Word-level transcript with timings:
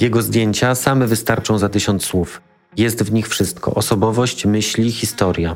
Jego 0.00 0.22
zdjęcia 0.22 0.74
same 0.74 1.06
wystarczą 1.06 1.58
za 1.58 1.68
tysiąc 1.68 2.04
słów. 2.04 2.40
Jest 2.76 3.02
w 3.02 3.12
nich 3.12 3.28
wszystko: 3.28 3.74
osobowość, 3.74 4.46
myśli, 4.46 4.92
historia. 4.92 5.54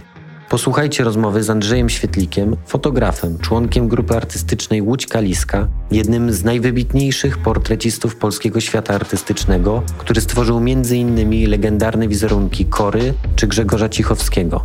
Posłuchajcie 0.50 1.04
rozmowy 1.04 1.42
z 1.42 1.50
Andrzejem 1.50 1.88
Świetlikiem, 1.88 2.56
fotografem, 2.66 3.38
członkiem 3.38 3.88
grupy 3.88 4.16
artystycznej 4.16 4.82
Łódź 4.82 5.06
Kaliska, 5.06 5.68
jednym 5.90 6.32
z 6.32 6.44
najwybitniejszych 6.44 7.38
portrecistów 7.38 8.16
polskiego 8.16 8.60
świata 8.60 8.94
artystycznego, 8.94 9.82
który 9.98 10.20
stworzył 10.20 10.58
m.in. 10.58 11.50
legendarne 11.50 12.08
wizerunki 12.08 12.64
Kory 12.64 13.14
czy 13.36 13.46
Grzegorza 13.46 13.88
Cichowskiego. 13.88 14.64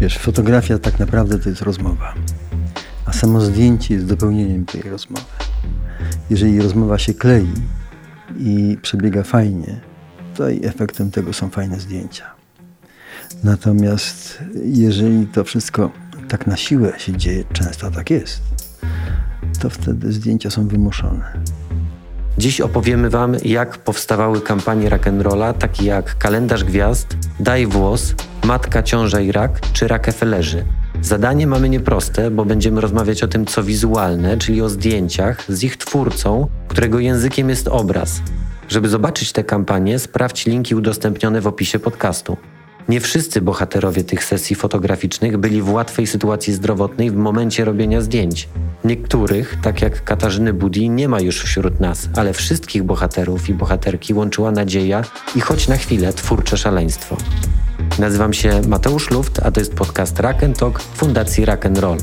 Wiesz, 0.00 0.18
fotografia 0.18 0.78
tak 0.78 0.98
naprawdę 0.98 1.38
to 1.38 1.48
jest 1.48 1.62
rozmowa, 1.62 2.14
a 3.06 3.12
samo 3.12 3.40
zdjęcie 3.40 3.94
jest 3.94 4.06
dopełnieniem 4.06 4.64
tej 4.66 4.82
rozmowy. 4.82 5.24
Jeżeli 6.30 6.60
rozmowa 6.62 6.98
się 6.98 7.14
klei 7.14 7.48
i 8.38 8.78
przebiega 8.82 9.22
fajnie, 9.22 9.80
i 10.60 10.66
efektem 10.66 11.10
tego 11.10 11.32
są 11.32 11.50
fajne 11.50 11.80
zdjęcia. 11.80 12.24
Natomiast 13.44 14.44
jeżeli 14.64 15.26
to 15.26 15.44
wszystko 15.44 15.90
tak 16.28 16.46
na 16.46 16.56
siłę 16.56 16.92
się 16.98 17.16
dzieje, 17.16 17.44
często 17.52 17.90
tak 17.90 18.10
jest, 18.10 18.42
to 19.60 19.70
wtedy 19.70 20.12
zdjęcia 20.12 20.50
są 20.50 20.68
wymuszone. 20.68 21.32
Dziś 22.38 22.60
opowiemy 22.60 23.10
Wam, 23.10 23.36
jak 23.44 23.78
powstawały 23.78 24.40
kampanie 24.40 24.90
rock'n'rolla, 24.90 25.54
takie 25.54 25.84
jak 25.84 26.18
Kalendarz 26.18 26.64
Gwiazd, 26.64 27.16
Daj 27.40 27.66
Włos, 27.66 28.14
Matka, 28.44 28.82
Ciąża 28.82 29.20
i 29.20 29.32
Rak 29.32 29.60
czy 29.72 29.88
Rockefellerzy. 29.88 30.64
Zadanie 31.04 31.46
mamy 31.46 31.68
nieproste, 31.68 32.30
bo 32.30 32.44
będziemy 32.44 32.80
rozmawiać 32.80 33.22
o 33.22 33.28
tym, 33.28 33.46
co 33.46 33.62
wizualne, 33.62 34.38
czyli 34.38 34.62
o 34.62 34.68
zdjęciach 34.68 35.44
z 35.48 35.62
ich 35.62 35.76
twórcą, 35.76 36.48
którego 36.68 36.98
językiem 36.98 37.48
jest 37.48 37.68
obraz. 37.68 38.22
Żeby 38.68 38.88
zobaczyć 38.88 39.32
te 39.32 39.44
kampanie, 39.44 39.98
sprawdź 39.98 40.46
linki 40.46 40.74
udostępnione 40.74 41.40
w 41.40 41.46
opisie 41.46 41.78
podcastu. 41.78 42.36
Nie 42.88 43.00
wszyscy 43.00 43.40
bohaterowie 43.40 44.04
tych 44.04 44.24
sesji 44.24 44.56
fotograficznych 44.56 45.36
byli 45.36 45.62
w 45.62 45.72
łatwej 45.72 46.06
sytuacji 46.06 46.52
zdrowotnej 46.52 47.10
w 47.10 47.16
momencie 47.16 47.64
robienia 47.64 48.00
zdjęć. 48.00 48.48
Niektórych, 48.84 49.56
tak 49.62 49.82
jak 49.82 50.04
Katarzyny 50.04 50.52
Budi, 50.52 50.90
nie 50.90 51.08
ma 51.08 51.20
już 51.20 51.42
wśród 51.42 51.80
nas, 51.80 52.08
ale 52.16 52.32
wszystkich 52.32 52.82
bohaterów 52.82 53.48
i 53.48 53.54
bohaterki 53.54 54.14
łączyła 54.14 54.50
nadzieja 54.50 55.04
i 55.36 55.40
choć 55.40 55.68
na 55.68 55.76
chwilę 55.76 56.12
twórcze 56.12 56.56
szaleństwo. 56.56 57.16
Nazywam 57.98 58.32
się 58.32 58.60
Mateusz 58.68 59.10
Luft, 59.10 59.40
a 59.42 59.50
to 59.50 59.60
jest 59.60 59.74
podcast 59.74 60.20
Rock 60.20 60.38
Talk 60.58 60.80
Fundacji 60.82 61.44
Rock 61.44 61.64
Roll. 61.80 61.98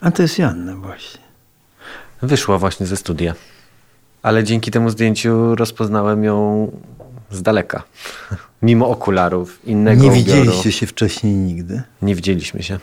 A 0.00 0.10
to 0.10 0.22
jest 0.22 0.38
Janna 0.38 0.76
właśnie. 0.76 1.20
Wyszła 2.22 2.58
właśnie 2.58 2.86
ze 2.86 2.96
studia. 2.96 3.34
Ale 4.22 4.44
dzięki 4.44 4.70
temu 4.70 4.90
zdjęciu 4.90 5.54
rozpoznałem 5.54 6.24
ją 6.24 6.70
z 7.30 7.42
daleka. 7.42 7.82
Mimo 8.62 8.88
okularów, 8.88 9.66
innego 9.66 10.02
Nie 10.02 10.10
widzieliście 10.10 10.50
ubioru. 10.50 10.70
się 10.72 10.86
wcześniej 10.86 11.34
nigdy? 11.34 11.82
Nie 12.02 12.14
widzieliśmy 12.14 12.62
się. 12.62 12.78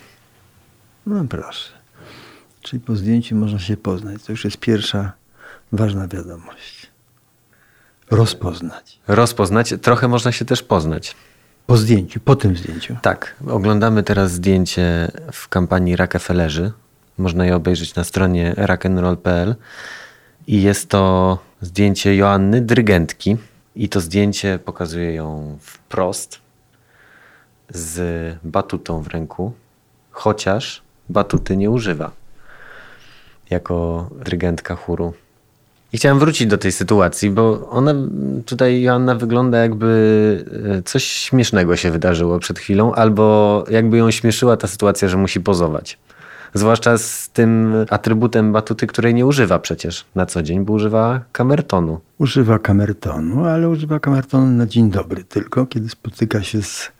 No 1.05 1.23
proszę. 1.29 1.69
Czyli 2.61 2.79
po 2.79 2.95
zdjęciu 2.95 3.35
można 3.35 3.59
się 3.59 3.77
poznać. 3.77 4.23
To 4.23 4.31
już 4.31 4.45
jest 4.45 4.57
pierwsza 4.57 5.11
ważna 5.71 6.07
wiadomość. 6.07 6.80
Rozpoznać. 8.11 8.99
Rozpoznać. 9.07 9.73
Trochę 9.81 10.07
można 10.07 10.31
się 10.31 10.45
też 10.45 10.63
poznać. 10.63 11.15
Po 11.65 11.77
zdjęciu, 11.77 12.19
po 12.19 12.35
tym 12.35 12.57
zdjęciu. 12.57 12.97
Tak. 13.01 13.35
Oglądamy 13.47 14.03
teraz 14.03 14.31
zdjęcie 14.31 15.11
w 15.31 15.47
kampanii 15.47 15.95
Rockefellerzy. 15.95 16.71
Można 17.17 17.45
je 17.45 17.55
obejrzeć 17.55 17.95
na 17.95 18.03
stronie 18.03 18.53
rock'n'roll.pl. 18.57 19.55
I 20.47 20.61
jest 20.61 20.89
to 20.89 21.37
zdjęcie 21.61 22.15
Joanny, 22.15 22.61
dyrygentki, 22.61 23.37
i 23.75 23.89
to 23.89 24.01
zdjęcie 24.01 24.59
pokazuje 24.65 25.13
ją 25.13 25.57
wprost 25.61 26.39
z 27.69 28.37
batutą 28.43 29.01
w 29.01 29.07
ręku, 29.07 29.53
chociaż 30.11 30.81
batuty 31.09 31.57
nie 31.57 31.69
używa 31.69 32.11
jako 33.49 34.09
dyrygentka 34.25 34.75
chóru. 34.75 35.13
I 35.93 35.97
chciałem 35.97 36.19
wrócić 36.19 36.47
do 36.47 36.57
tej 36.57 36.71
sytuacji, 36.71 37.29
bo 37.29 37.69
ona 37.69 37.93
tutaj, 38.45 38.81
Joanna, 38.81 39.15
wygląda 39.15 39.57
jakby 39.57 40.45
e, 40.77 40.81
coś 40.81 41.03
śmiesznego 41.03 41.75
się 41.75 41.91
wydarzyło 41.91 42.39
przed 42.39 42.59
chwilą, 42.59 42.93
albo 42.93 43.63
jakby 43.69 43.97
ją 43.97 44.11
śmieszyła 44.11 44.57
ta 44.57 44.67
sytuacja, 44.67 45.07
że 45.07 45.17
musi 45.17 45.41
pozować. 45.41 45.99
Zwłaszcza 46.53 46.97
z 46.97 47.29
tym 47.29 47.73
atrybutem 47.89 48.51
batuty, 48.51 48.87
której 48.87 49.13
nie 49.13 49.25
używa 49.25 49.59
przecież 49.59 50.05
na 50.15 50.25
co 50.25 50.43
dzień, 50.43 50.65
bo 50.65 50.73
używa 50.73 51.21
kamertonu. 51.31 51.99
Używa 52.17 52.59
kamertonu, 52.59 53.45
ale 53.45 53.69
używa 53.69 53.99
kamertonu 53.99 54.47
na 54.47 54.65
dzień 54.65 54.91
dobry 54.91 55.23
tylko, 55.23 55.65
kiedy 55.65 55.89
spotyka 55.89 56.43
się 56.43 56.61
z 56.61 56.91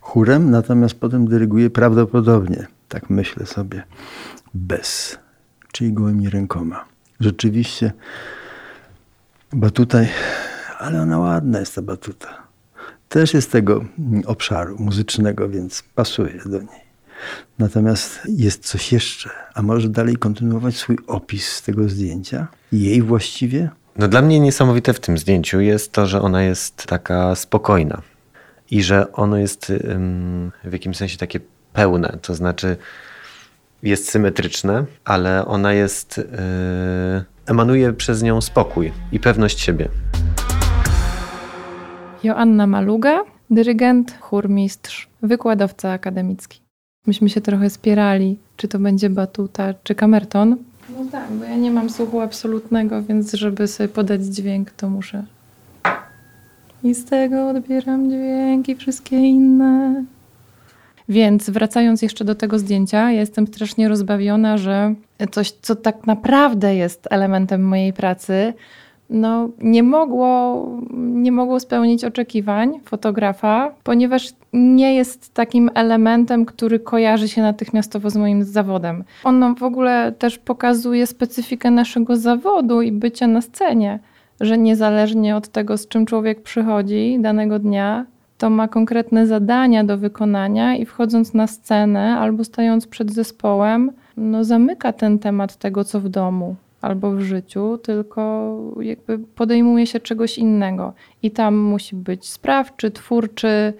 chórem, 0.00 0.50
natomiast 0.50 0.94
potem 0.94 1.26
dyryguje 1.26 1.70
prawdopodobnie, 1.70 2.66
tak 2.88 3.10
myślę 3.10 3.46
sobie, 3.46 3.82
bez, 4.54 5.18
czyli 5.72 5.92
gołymi 5.92 6.30
rękoma. 6.30 6.97
Rzeczywiście 7.20 7.92
batuta, 9.52 9.98
ale 10.78 11.02
ona 11.02 11.18
ładna 11.18 11.60
jest 11.60 11.74
ta 11.74 11.82
batuta. 11.82 12.42
Też 13.08 13.34
jest 13.34 13.52
tego 13.52 13.84
obszaru 14.26 14.76
muzycznego, 14.78 15.48
więc 15.48 15.82
pasuje 15.94 16.40
do 16.46 16.58
niej. 16.58 16.88
Natomiast 17.58 18.20
jest 18.28 18.66
coś 18.66 18.92
jeszcze. 18.92 19.30
A 19.54 19.62
może 19.62 19.88
dalej 19.88 20.16
kontynuować 20.16 20.76
swój 20.76 20.98
opis 21.06 21.62
tego 21.62 21.88
zdjęcia? 21.88 22.46
Jej 22.72 23.02
właściwie? 23.02 23.70
No 23.96 24.08
dla 24.08 24.22
mnie 24.22 24.40
niesamowite 24.40 24.92
w 24.92 25.00
tym 25.00 25.18
zdjęciu 25.18 25.60
jest 25.60 25.92
to, 25.92 26.06
że 26.06 26.22
ona 26.22 26.42
jest 26.42 26.86
taka 26.86 27.34
spokojna 27.34 28.02
i 28.70 28.82
że 28.82 29.12
ono 29.12 29.36
jest 29.38 29.72
w 30.64 30.72
jakimś 30.72 30.96
sensie 30.96 31.18
takie 31.18 31.40
pełne. 31.72 32.18
To 32.22 32.34
znaczy 32.34 32.76
jest 33.82 34.10
symetryczne, 34.10 34.84
ale 35.04 35.46
ona 35.46 35.72
jest. 35.72 36.18
Yy, 36.18 37.38
emanuje 37.48 37.92
przez 37.92 38.22
nią 38.22 38.40
spokój 38.40 38.92
i 39.12 39.20
pewność 39.20 39.60
siebie. 39.60 39.88
Joanna 42.24 42.66
Maluga, 42.66 43.20
dyrygent, 43.50 44.18
chórmistrz, 44.20 45.08
wykładowca 45.22 45.90
akademicki. 45.90 46.60
Myśmy 47.06 47.28
się 47.28 47.40
trochę 47.40 47.70
spierali, 47.70 48.38
czy 48.56 48.68
to 48.68 48.78
będzie 48.78 49.10
batuta, 49.10 49.74
czy 49.82 49.94
kamerton. 49.94 50.56
No 50.90 51.04
tak, 51.12 51.30
bo 51.30 51.44
ja 51.44 51.56
nie 51.56 51.70
mam 51.70 51.90
słuchu 51.90 52.20
absolutnego, 52.20 53.02
więc 53.02 53.32
żeby 53.32 53.68
sobie 53.68 53.88
podać 53.88 54.24
dźwięk, 54.24 54.70
to 54.70 54.90
muszę. 54.90 55.24
I 56.82 56.94
z 56.94 57.04
tego 57.04 57.48
odbieram 57.48 58.10
dźwięki, 58.10 58.76
wszystkie 58.76 59.16
inne. 59.16 60.04
Więc 61.08 61.50
wracając 61.50 62.02
jeszcze 62.02 62.24
do 62.24 62.34
tego 62.34 62.58
zdjęcia, 62.58 62.98
ja 62.98 63.20
jestem 63.20 63.46
strasznie 63.46 63.88
rozbawiona, 63.88 64.58
że 64.58 64.94
coś, 65.30 65.50
co 65.50 65.76
tak 65.76 66.06
naprawdę 66.06 66.74
jest 66.74 67.08
elementem 67.10 67.62
mojej 67.62 67.92
pracy, 67.92 68.54
no, 69.10 69.48
nie, 69.62 69.82
mogło, 69.82 70.66
nie 70.96 71.32
mogło 71.32 71.60
spełnić 71.60 72.04
oczekiwań 72.04 72.80
fotografa, 72.84 73.74
ponieważ 73.82 74.32
nie 74.52 74.94
jest 74.94 75.34
takim 75.34 75.70
elementem, 75.74 76.46
który 76.46 76.78
kojarzy 76.78 77.28
się 77.28 77.42
natychmiastowo 77.42 78.10
z 78.10 78.16
moim 78.16 78.44
zawodem. 78.44 79.04
On 79.24 79.54
w 79.54 79.62
ogóle 79.62 80.12
też 80.18 80.38
pokazuje 80.38 81.06
specyfikę 81.06 81.70
naszego 81.70 82.16
zawodu 82.16 82.82
i 82.82 82.92
bycia 82.92 83.26
na 83.26 83.40
scenie, 83.40 83.98
że 84.40 84.58
niezależnie 84.58 85.36
od 85.36 85.48
tego, 85.48 85.76
z 85.76 85.88
czym 85.88 86.06
człowiek 86.06 86.42
przychodzi 86.42 87.18
danego 87.20 87.58
dnia, 87.58 88.06
to 88.38 88.50
ma 88.50 88.68
konkretne 88.68 89.26
zadania 89.26 89.84
do 89.84 89.98
wykonania 89.98 90.76
i 90.76 90.86
wchodząc 90.86 91.34
na 91.34 91.46
scenę 91.46 92.18
albo 92.18 92.44
stając 92.44 92.86
przed 92.86 93.12
zespołem, 93.12 93.92
no 94.16 94.44
zamyka 94.44 94.92
ten 94.92 95.18
temat 95.18 95.56
tego, 95.56 95.84
co 95.84 96.00
w 96.00 96.08
domu 96.08 96.56
albo 96.80 97.12
w 97.12 97.20
życiu, 97.20 97.78
tylko 97.78 98.54
jakby 98.80 99.18
podejmuje 99.18 99.86
się 99.86 100.00
czegoś 100.00 100.38
innego. 100.38 100.92
I 101.22 101.30
tam 101.30 101.56
musi 101.56 101.96
być 101.96 102.28
sprawczy, 102.28 102.90
twórczy, 102.90 103.72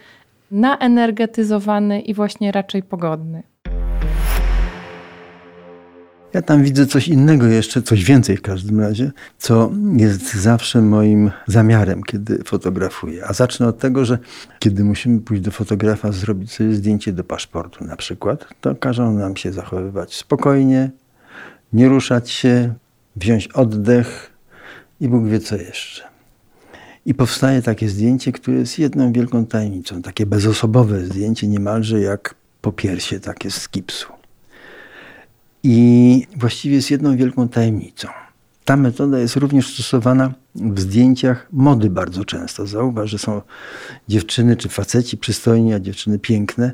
naenergetyzowany 0.50 2.00
i 2.00 2.14
właśnie 2.14 2.52
raczej 2.52 2.82
pogodny. 2.82 3.42
Ja 6.34 6.42
tam 6.42 6.62
widzę 6.62 6.86
coś 6.86 7.08
innego 7.08 7.46
jeszcze, 7.46 7.82
coś 7.82 8.04
więcej 8.04 8.36
w 8.36 8.42
każdym 8.42 8.80
razie, 8.80 9.12
co 9.38 9.72
jest 9.96 10.34
zawsze 10.34 10.82
moim 10.82 11.30
zamiarem, 11.46 12.02
kiedy 12.02 12.44
fotografuję. 12.44 13.26
A 13.26 13.32
zacznę 13.32 13.66
od 13.66 13.78
tego, 13.78 14.04
że 14.04 14.18
kiedy 14.58 14.84
musimy 14.84 15.20
pójść 15.20 15.42
do 15.42 15.50
fotografa, 15.50 16.12
zrobić 16.12 16.52
sobie 16.52 16.74
zdjęcie 16.74 17.12
do 17.12 17.24
paszportu 17.24 17.84
na 17.84 17.96
przykład, 17.96 18.48
to 18.60 18.74
każą 18.74 19.12
nam 19.12 19.36
się 19.36 19.52
zachowywać 19.52 20.14
spokojnie, 20.14 20.90
nie 21.72 21.88
ruszać 21.88 22.30
się, 22.30 22.74
wziąć 23.16 23.48
oddech 23.48 24.30
i 25.00 25.08
Bóg 25.08 25.26
wie 25.26 25.40
co 25.40 25.56
jeszcze. 25.56 26.02
I 27.06 27.14
powstaje 27.14 27.62
takie 27.62 27.88
zdjęcie, 27.88 28.32
które 28.32 28.56
jest 28.56 28.78
jedną 28.78 29.12
wielką 29.12 29.46
tajemnicą. 29.46 30.02
Takie 30.02 30.26
bezosobowe 30.26 31.04
zdjęcie, 31.04 31.48
niemalże 31.48 32.00
jak 32.00 32.34
popiersie 32.60 33.20
takie 33.20 33.50
z 33.50 33.68
gipsu. 33.70 34.17
I 35.62 36.26
właściwie 36.36 36.76
jest 36.76 36.90
jedną 36.90 37.16
wielką 37.16 37.48
tajemnicą. 37.48 38.08
Ta 38.64 38.76
metoda 38.76 39.18
jest 39.18 39.36
również 39.36 39.74
stosowana 39.74 40.32
w 40.54 40.80
zdjęciach 40.80 41.48
mody 41.52 41.90
bardzo 41.90 42.24
często. 42.24 42.66
Zauważ, 42.66 43.10
że 43.10 43.18
są 43.18 43.42
dziewczyny 44.08 44.56
czy 44.56 44.68
faceci 44.68 45.16
przystojni, 45.16 45.74
a 45.74 45.80
dziewczyny 45.80 46.18
piękne, 46.18 46.72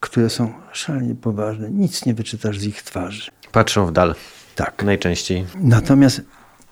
które 0.00 0.30
są 0.30 0.52
szalenie 0.72 1.14
poważne. 1.14 1.70
Nic 1.70 2.06
nie 2.06 2.14
wyczytasz 2.14 2.58
z 2.58 2.64
ich 2.64 2.82
twarzy. 2.82 3.30
Patrzą 3.52 3.86
w 3.86 3.92
dal. 3.92 4.14
Tak. 4.54 4.82
Najczęściej. 4.84 5.44
Natomiast 5.60 6.22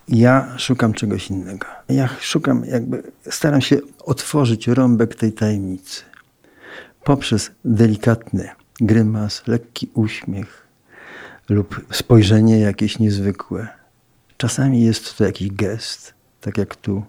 ja 0.09 0.59
szukam 0.59 0.93
czegoś 0.93 1.31
innego. 1.31 1.67
Ja 1.89 2.09
szukam, 2.21 2.65
jakby 2.65 3.03
staram 3.31 3.61
się 3.61 3.77
otworzyć 4.05 4.69
rąbek 4.69 5.15
tej 5.15 5.33
tajemnicy 5.33 6.03
poprzez 7.05 7.51
delikatny 7.65 8.49
grymas, 8.81 9.43
lekki 9.47 9.91
uśmiech 9.95 10.64
lub 11.49 11.87
spojrzenie 11.93 12.59
jakieś 12.59 12.99
niezwykłe. 12.99 13.69
Czasami 14.37 14.83
jest 14.83 15.19
to 15.19 15.25
jakiś 15.25 15.51
gest, 15.51 16.15
tak 16.41 16.59
jak 16.59 16.77
tu. 16.77 17.03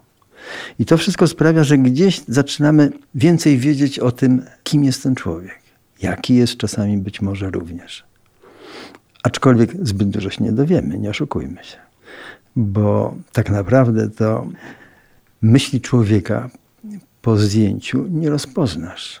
I 0.78 0.84
to 0.84 0.96
wszystko 0.96 1.26
sprawia, 1.26 1.64
że 1.64 1.78
gdzieś 1.78 2.22
zaczynamy 2.28 2.92
więcej 3.14 3.58
wiedzieć 3.58 3.98
o 3.98 4.12
tym, 4.12 4.42
kim 4.64 4.84
jest 4.84 5.02
ten 5.02 5.14
człowiek. 5.14 5.58
Jaki 6.02 6.34
jest 6.34 6.56
czasami 6.56 6.98
być 6.98 7.20
może 7.20 7.50
również. 7.50 8.04
Aczkolwiek 9.22 9.86
zbyt 9.86 10.08
dużo 10.08 10.30
się 10.30 10.44
nie 10.44 10.52
dowiemy, 10.52 10.98
nie 10.98 11.10
oszukujmy 11.10 11.64
się. 11.64 11.76
Bo 12.56 13.14
tak 13.32 13.50
naprawdę 13.50 14.10
to 14.10 14.46
myśli 15.42 15.80
człowieka 15.80 16.50
po 17.22 17.36
zdjęciu 17.36 18.06
nie 18.10 18.30
rozpoznasz 18.30 19.20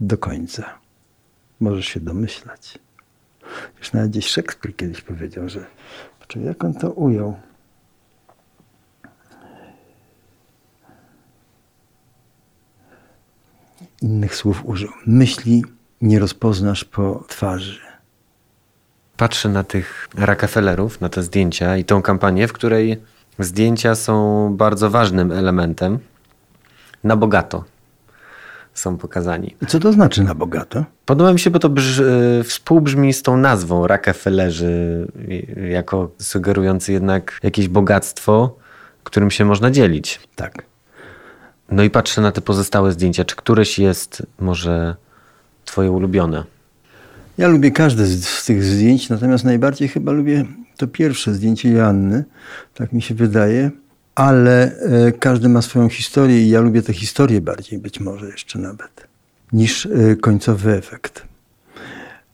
do 0.00 0.18
końca. 0.18 0.78
Możesz 1.60 1.86
się 1.86 2.00
domyślać. 2.00 2.78
Już 3.78 3.92
nawet 3.92 4.10
gdzieś 4.10 4.26
Szekspir 4.26 4.76
kiedyś 4.76 5.00
powiedział, 5.00 5.48
że 5.48 5.66
Czyli 6.32 6.44
jak 6.44 6.64
on 6.64 6.74
to 6.74 6.90
ujął? 6.90 7.36
Innych 14.02 14.36
słów 14.36 14.62
użył. 14.64 14.88
Myśli 15.06 15.64
nie 16.00 16.18
rozpoznasz 16.18 16.84
po 16.84 17.24
twarzy. 17.28 17.80
Patrzę 19.16 19.48
na 19.48 19.64
tych 19.64 20.08
Rockefellerów, 20.14 21.00
na 21.00 21.08
te 21.08 21.22
zdjęcia 21.22 21.76
i 21.76 21.84
tą 21.84 22.02
kampanię, 22.02 22.48
w 22.48 22.52
której 22.52 23.02
zdjęcia 23.38 23.94
są 23.94 24.48
bardzo 24.56 24.90
ważnym 24.90 25.32
elementem 25.32 25.98
na 27.04 27.16
bogato 27.16 27.64
są 28.74 28.98
pokazani. 28.98 29.56
Co 29.68 29.80
to 29.80 29.92
znaczy 29.92 30.24
na 30.24 30.34
bogato? 30.34 30.84
Podoba 31.06 31.32
mi 31.32 31.40
się, 31.40 31.50
bo 31.50 31.58
to 31.58 31.68
brz, 31.68 31.98
y, 31.98 32.42
współbrzmi 32.44 33.12
z 33.12 33.22
tą 33.22 33.36
nazwą 33.36 33.86
Rockefellerzy, 33.86 35.06
jako 35.70 36.10
sugerujący 36.18 36.92
jednak 36.92 37.38
jakieś 37.42 37.68
bogactwo, 37.68 38.56
którym 39.04 39.30
się 39.30 39.44
można 39.44 39.70
dzielić. 39.70 40.20
Tak. 40.36 40.64
No 41.70 41.82
i 41.82 41.90
patrzę 41.90 42.20
na 42.20 42.32
te 42.32 42.40
pozostałe 42.40 42.92
zdjęcia. 42.92 43.24
Czy 43.24 43.36
któreś 43.36 43.78
jest 43.78 44.26
może 44.40 44.96
twoje 45.64 45.90
ulubione? 45.90 46.44
Ja 47.38 47.48
lubię 47.48 47.70
każde 47.70 48.06
z, 48.06 48.24
z, 48.24 48.44
tych 48.44 48.64
zdjęć, 48.64 49.08
natomiast 49.08 49.44
najbardziej 49.44 49.88
chyba 49.88 50.12
lubię 50.12 50.44
to 50.76 50.86
pierwsze 50.86 51.34
zdjęcie 51.34 51.70
Joanny. 51.70 52.24
Tak 52.74 52.92
mi 52.92 53.02
się 53.02 53.14
wydaje 53.14 53.70
ale 54.14 54.78
e, 54.78 55.12
każdy 55.12 55.48
ma 55.48 55.62
swoją 55.62 55.88
historię 55.88 56.42
i 56.42 56.48
ja 56.48 56.60
lubię 56.60 56.82
tę 56.82 56.92
historię 56.92 57.40
bardziej 57.40 57.78
być 57.78 58.00
może 58.00 58.26
jeszcze 58.26 58.58
nawet 58.58 59.06
niż 59.52 59.86
e, 59.86 60.16
końcowy 60.16 60.72
efekt. 60.72 61.22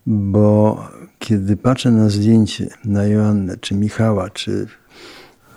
Bo 0.07 0.85
kiedy 1.19 1.57
patrzę 1.57 1.91
na 1.91 2.09
zdjęcie 2.09 2.69
na 2.85 3.05
Joannę, 3.05 3.57
czy 3.57 3.75
Michała, 3.75 4.31
czy 4.31 4.67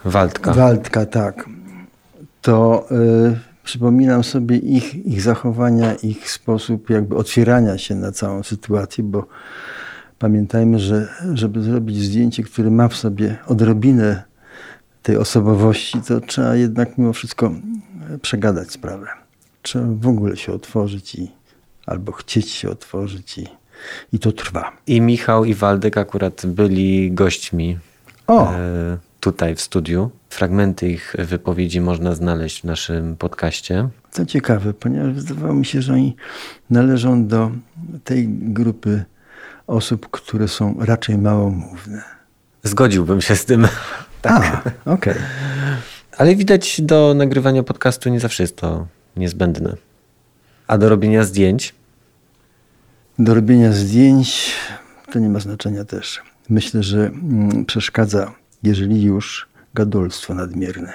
Waldka, 0.05 0.53
Waldka 0.53 1.05
tak, 1.05 1.49
to 2.41 2.87
y, 2.91 3.39
przypominam 3.63 4.23
sobie 4.23 4.57
ich, 4.57 5.05
ich 5.05 5.21
zachowania, 5.21 5.95
ich 5.95 6.31
sposób 6.31 6.89
jakby 6.89 7.15
otwierania 7.15 7.77
się 7.77 7.95
na 7.95 8.11
całą 8.11 8.43
sytuację, 8.43 9.03
bo 9.03 9.27
pamiętajmy, 10.19 10.79
że 10.79 11.07
żeby 11.33 11.63
zrobić 11.63 12.03
zdjęcie, 12.03 12.43
które 12.43 12.71
ma 12.71 12.87
w 12.87 12.95
sobie 12.95 13.37
odrobinę 13.47 14.30
tej 15.03 15.17
osobowości, 15.17 16.01
to 16.07 16.21
trzeba 16.21 16.55
jednak 16.55 16.97
mimo 16.97 17.13
wszystko 17.13 17.51
przegadać 18.21 18.71
sprawę. 18.71 19.07
Trzeba 19.61 19.85
w 19.89 20.07
ogóle 20.07 20.37
się 20.37 20.53
otworzyć 20.53 21.15
i 21.15 21.31
albo 21.85 22.11
chcieć 22.11 22.49
się 22.49 22.69
otworzyć 22.69 23.37
i, 23.37 23.47
i 24.13 24.19
to 24.19 24.31
trwa. 24.31 24.71
I 24.87 25.01
Michał 25.01 25.45
i 25.45 25.53
Waldek 25.53 25.97
akurat 25.97 26.45
byli 26.45 27.11
gośćmi 27.11 27.77
o. 28.27 28.53
E, 28.53 28.97
tutaj 29.19 29.55
w 29.55 29.61
studiu. 29.61 30.09
Fragmenty 30.29 30.89
ich 30.89 31.15
wypowiedzi 31.19 31.81
można 31.81 32.15
znaleźć 32.15 32.61
w 32.61 32.63
naszym 32.63 33.15
podcaście. 33.15 33.89
Co 34.11 34.25
ciekawe, 34.25 34.73
ponieważ 34.73 35.13
wydawało 35.13 35.53
mi 35.53 35.65
się, 35.65 35.81
że 35.81 35.93
oni 35.93 36.15
należą 36.69 37.27
do 37.27 37.51
tej 38.03 38.27
grupy 38.27 39.05
osób, 39.67 40.09
które 40.11 40.47
są 40.47 40.75
raczej 40.79 41.17
małomówne. 41.17 42.03
Zgodziłbym 42.63 43.21
się 43.21 43.35
z 43.35 43.45
tym. 43.45 43.67
Tak. 44.21 44.67
okej. 44.85 45.13
Okay. 45.13 45.15
Ale 46.17 46.35
widać 46.35 46.81
do 46.81 47.13
nagrywania 47.13 47.63
podcastu 47.63 48.09
nie 48.09 48.19
zawsze 48.19 48.43
jest 48.43 48.55
to 48.55 48.87
niezbędne. 49.17 49.75
A 50.67 50.77
do 50.77 50.89
robienia 50.89 51.23
zdjęć? 51.23 51.75
Do 53.19 53.33
robienia 53.33 53.71
zdjęć 53.71 54.55
to 55.11 55.19
nie 55.19 55.29
ma 55.29 55.39
znaczenia 55.39 55.85
też. 55.85 56.21
Myślę, 56.49 56.83
że 56.83 57.05
mm, 57.05 57.65
przeszkadza, 57.65 58.33
jeżeli 58.63 59.03
już, 59.03 59.49
gadulstwo 59.73 60.33
nadmierne. 60.33 60.93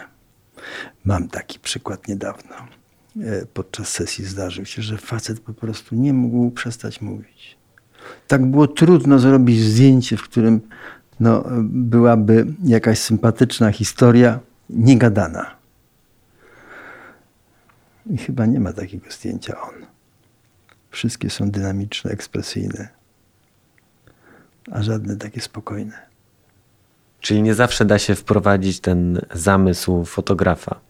Mam 1.05 1.29
taki 1.29 1.59
przykład 1.59 2.09
niedawno. 2.09 2.55
E, 3.23 3.47
podczas 3.47 3.89
sesji 3.89 4.25
zdarzył 4.25 4.65
się, 4.65 4.83
że 4.83 4.99
facet 4.99 5.41
po 5.41 5.55
prostu 5.55 5.95
nie 5.95 6.13
mógł 6.13 6.51
przestać 6.51 7.01
mówić. 7.01 7.57
Tak 8.27 8.47
było 8.47 8.67
trudno 8.67 9.19
zrobić 9.19 9.61
zdjęcie, 9.61 10.17
w 10.17 10.23
którym 10.23 10.61
no, 11.21 11.45
byłaby 11.63 12.47
jakaś 12.65 12.99
sympatyczna 12.99 13.73
historia, 13.73 14.41
niegadana. 14.71 15.57
I 18.11 18.19
chyba 18.19 18.47
nie 18.47 18.61
ma 18.61 18.73
takiego 18.73 19.11
zdjęcia 19.11 19.61
on. 19.61 19.75
Wszystkie 20.91 21.31
są 21.31 21.51
dynamiczne, 21.51 22.11
ekspresyjne, 22.11 22.89
a 24.73 24.83
żadne 24.83 25.17
takie 25.17 25.41
spokojne. 25.41 26.07
Czyli 27.21 27.43
nie 27.43 27.55
zawsze 27.55 27.85
da 27.85 27.99
się 27.99 28.15
wprowadzić 28.15 28.81
ten 28.81 29.21
zamysł 29.35 30.05
fotografa. 30.05 30.81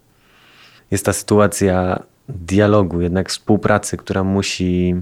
Jest 0.91 1.05
ta 1.05 1.13
sytuacja 1.13 2.03
dialogu, 2.29 3.01
jednak 3.01 3.29
współpracy, 3.29 3.97
która 3.97 4.25
musi 4.25 4.95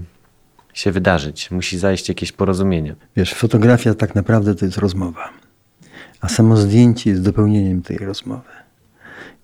się 0.75 0.91
wydarzyć, 0.91 1.51
musi 1.51 1.77
zajść 1.77 2.09
jakieś 2.09 2.31
porozumienie. 2.31 2.95
Wiesz, 3.15 3.33
fotografia 3.33 3.93
tak 3.93 4.15
naprawdę 4.15 4.55
to 4.55 4.65
jest 4.65 4.77
rozmowa, 4.77 5.29
a 6.21 6.29
samo 6.29 6.57
zdjęcie 6.57 7.09
jest 7.09 7.21
dopełnieniem 7.21 7.81
tej 7.81 7.97
rozmowy. 7.97 8.49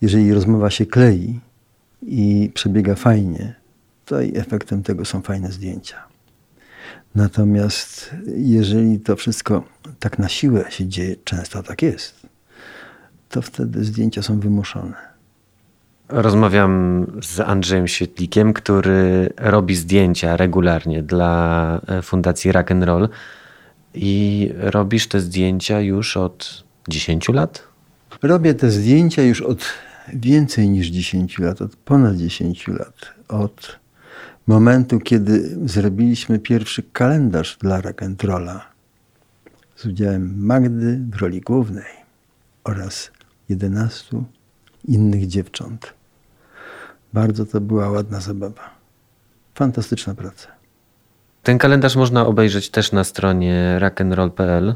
Jeżeli 0.01 0.33
rozmowa 0.33 0.69
się 0.69 0.85
klei 0.85 1.39
i 2.01 2.51
przebiega 2.53 2.95
fajnie, 2.95 3.55
to 4.05 4.21
i 4.21 4.37
efektem 4.37 4.83
tego 4.83 5.05
są 5.05 5.21
fajne 5.21 5.51
zdjęcia. 5.51 6.03
Natomiast 7.15 8.15
jeżeli 8.37 8.99
to 8.99 9.15
wszystko 9.15 9.63
tak 9.99 10.19
na 10.19 10.29
siłę 10.29 10.65
się 10.69 10.87
dzieje, 10.87 11.15
często 11.23 11.63
tak 11.63 11.81
jest, 11.81 12.27
to 13.29 13.41
wtedy 13.41 13.83
zdjęcia 13.83 14.21
są 14.21 14.39
wymuszone. 14.39 15.10
Rozmawiam 16.11 17.05
z 17.21 17.39
Andrzejem 17.39 17.87
Świetlikiem, 17.87 18.53
który 18.53 19.29
robi 19.37 19.75
zdjęcia 19.75 20.37
regularnie 20.37 21.03
dla 21.03 21.81
e, 21.87 22.01
Fundacji 22.01 22.51
Rock 22.51 22.71
and 22.71 22.83
Roll. 22.83 23.09
I 23.93 24.49
robisz 24.57 25.07
te 25.07 25.19
zdjęcia 25.19 25.81
już 25.81 26.17
od 26.17 26.63
10 26.87 27.29
lat? 27.29 27.63
Robię 28.21 28.53
te 28.53 28.71
zdjęcia 28.71 29.21
już 29.21 29.41
od 29.41 29.65
więcej 30.13 30.69
niż 30.69 30.87
10 30.87 31.39
lat, 31.39 31.61
od 31.61 31.75
ponad 31.75 32.15
10 32.15 32.67
lat. 32.67 33.13
Od 33.27 33.79
momentu, 34.47 34.99
kiedy 34.99 35.57
zrobiliśmy 35.65 36.39
pierwszy 36.39 36.83
kalendarz 36.83 37.57
dla 37.57 37.81
Rock 37.81 38.03
and 38.03 38.23
Rolla 38.23 38.65
z 39.75 39.85
udziałem 39.85 40.45
Magdy 40.45 40.99
w 41.11 41.15
roli 41.15 41.41
głównej 41.41 41.93
oraz 42.63 43.11
11 43.49 44.23
innych 44.87 45.27
dziewcząt. 45.27 46.00
Bardzo 47.13 47.45
to 47.45 47.61
była 47.61 47.89
ładna 47.89 48.19
zabawa. 48.19 48.69
Fantastyczna 49.55 50.15
praca. 50.15 50.47
Ten 51.43 51.57
kalendarz 51.57 51.95
można 51.95 52.25
obejrzeć 52.25 52.69
też 52.69 52.91
na 52.91 53.03
stronie 53.03 53.79
rockandroll.pl. 53.79 54.75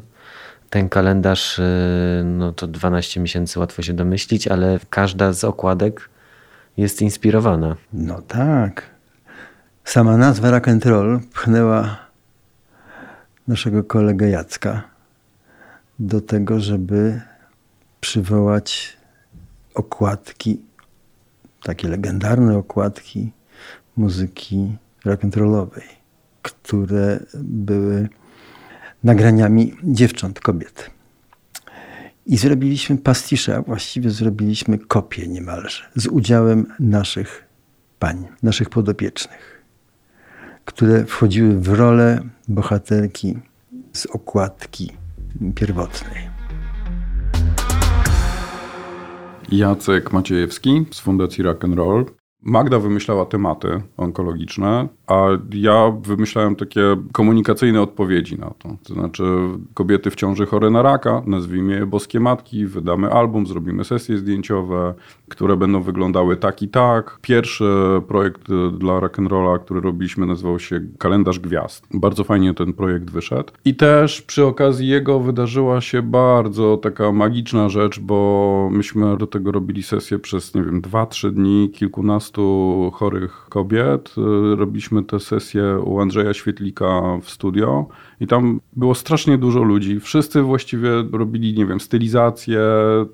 Ten 0.69 0.89
kalendarz, 0.89 1.59
y, 1.59 1.63
no 2.25 2.51
to 2.51 2.67
12 2.67 3.19
miesięcy 3.19 3.59
łatwo 3.59 3.81
się 3.81 3.93
domyślić, 3.93 4.47
ale 4.47 4.79
każda 4.89 5.33
z 5.33 5.43
okładek 5.43 6.09
jest 6.77 7.01
inspirowana. 7.01 7.75
No 7.93 8.21
tak. 8.21 8.83
Sama 9.83 10.17
nazwa 10.17 10.51
Rock 10.51 10.67
and 10.67 10.85
Roll 10.85 11.19
pchnęła 11.33 11.97
naszego 13.47 13.83
kolegę 13.83 14.29
Jacka 14.29 14.83
do 15.99 16.21
tego, 16.21 16.59
żeby 16.59 17.21
przywołać 18.01 18.97
okładki, 19.75 20.61
takie 21.65 21.87
legendarne 21.87 22.57
okładki 22.57 23.31
muzyki 23.97 24.77
rock'n'rollowej, 25.05 25.87
które 26.41 27.19
były 27.43 28.09
nagraniami 29.03 29.73
dziewcząt, 29.83 30.39
kobiet. 30.39 30.91
I 32.25 32.37
zrobiliśmy 32.37 32.97
pastisze, 32.97 33.55
a 33.55 33.61
właściwie 33.61 34.09
zrobiliśmy 34.09 34.77
kopię 34.77 35.27
niemalże, 35.27 35.83
z 35.95 36.07
udziałem 36.07 36.65
naszych 36.79 37.43
pań, 37.99 38.27
naszych 38.43 38.69
podopiecznych, 38.69 39.63
które 40.65 41.05
wchodziły 41.05 41.59
w 41.59 41.67
rolę 41.67 42.21
bohaterki 42.47 43.39
z 43.93 44.05
okładki 44.05 44.91
pierwotnej. 45.55 46.34
Jacek 49.51 50.13
Maciejewski 50.13 50.85
z 50.91 50.99
Fundacji 50.99 51.43
Rock 51.43 51.63
and 51.63 51.75
Roll. 51.75 52.05
Magda 52.45 52.79
wymyślała 52.79 53.25
tematy 53.25 53.81
onkologiczne, 53.97 54.87
a 55.07 55.27
ja 55.53 55.93
wymyślałem 56.01 56.55
takie 56.55 56.81
komunikacyjne 57.11 57.81
odpowiedzi 57.81 58.39
na 58.39 58.49
to. 58.49 58.69
To 58.83 58.93
znaczy, 58.93 59.23
kobiety 59.73 60.11
w 60.11 60.15
ciąży 60.15 60.45
chore 60.45 60.69
na 60.69 60.81
raka, 60.81 61.21
nazwijmy 61.25 61.73
je 61.73 61.85
Boskie 61.85 62.19
Matki, 62.19 62.65
wydamy 62.65 63.11
album, 63.11 63.47
zrobimy 63.47 63.83
sesje 63.83 64.17
zdjęciowe, 64.17 64.93
które 65.29 65.57
będą 65.57 65.81
wyglądały 65.81 66.37
tak 66.37 66.61
i 66.61 66.67
tak. 66.67 67.19
Pierwszy 67.21 67.65
projekt 68.07 68.41
dla 68.77 68.99
rock'n'rolla, 68.99 69.59
który 69.59 69.81
robiliśmy, 69.81 70.25
nazywał 70.25 70.59
się 70.59 70.81
Kalendarz 70.97 71.39
Gwiazd. 71.39 71.87
Bardzo 71.93 72.23
fajnie 72.23 72.53
ten 72.53 72.73
projekt 72.73 73.09
wyszedł. 73.09 73.53
I 73.65 73.75
też 73.75 74.21
przy 74.21 74.45
okazji 74.45 74.87
jego 74.87 75.19
wydarzyła 75.19 75.81
się 75.81 76.01
bardzo 76.01 76.77
taka 76.77 77.11
magiczna 77.11 77.69
rzecz, 77.69 77.99
bo 77.99 78.69
myśmy 78.71 79.17
do 79.17 79.27
tego 79.27 79.51
robili 79.51 79.83
sesję 79.83 80.19
przez, 80.19 80.55
nie 80.55 80.63
wiem, 80.63 80.81
dwa, 80.81 81.05
trzy 81.05 81.31
dni, 81.31 81.69
kilkunastu 81.73 82.34
chorych 82.93 83.45
kobiet. 83.49 84.15
Robiliśmy 84.57 85.03
tę 85.03 85.19
sesję 85.19 85.79
u 85.79 85.99
Andrzeja 85.99 86.33
Świetlika 86.33 87.01
w 87.21 87.29
studio 87.29 87.87
i 88.19 88.27
tam 88.27 88.59
było 88.73 88.95
strasznie 88.95 89.37
dużo 89.37 89.63
ludzi. 89.63 89.99
Wszyscy 89.99 90.41
właściwie 90.41 90.89
robili, 91.11 91.53
nie 91.53 91.65
wiem, 91.65 91.79
stylizację, 91.79 92.59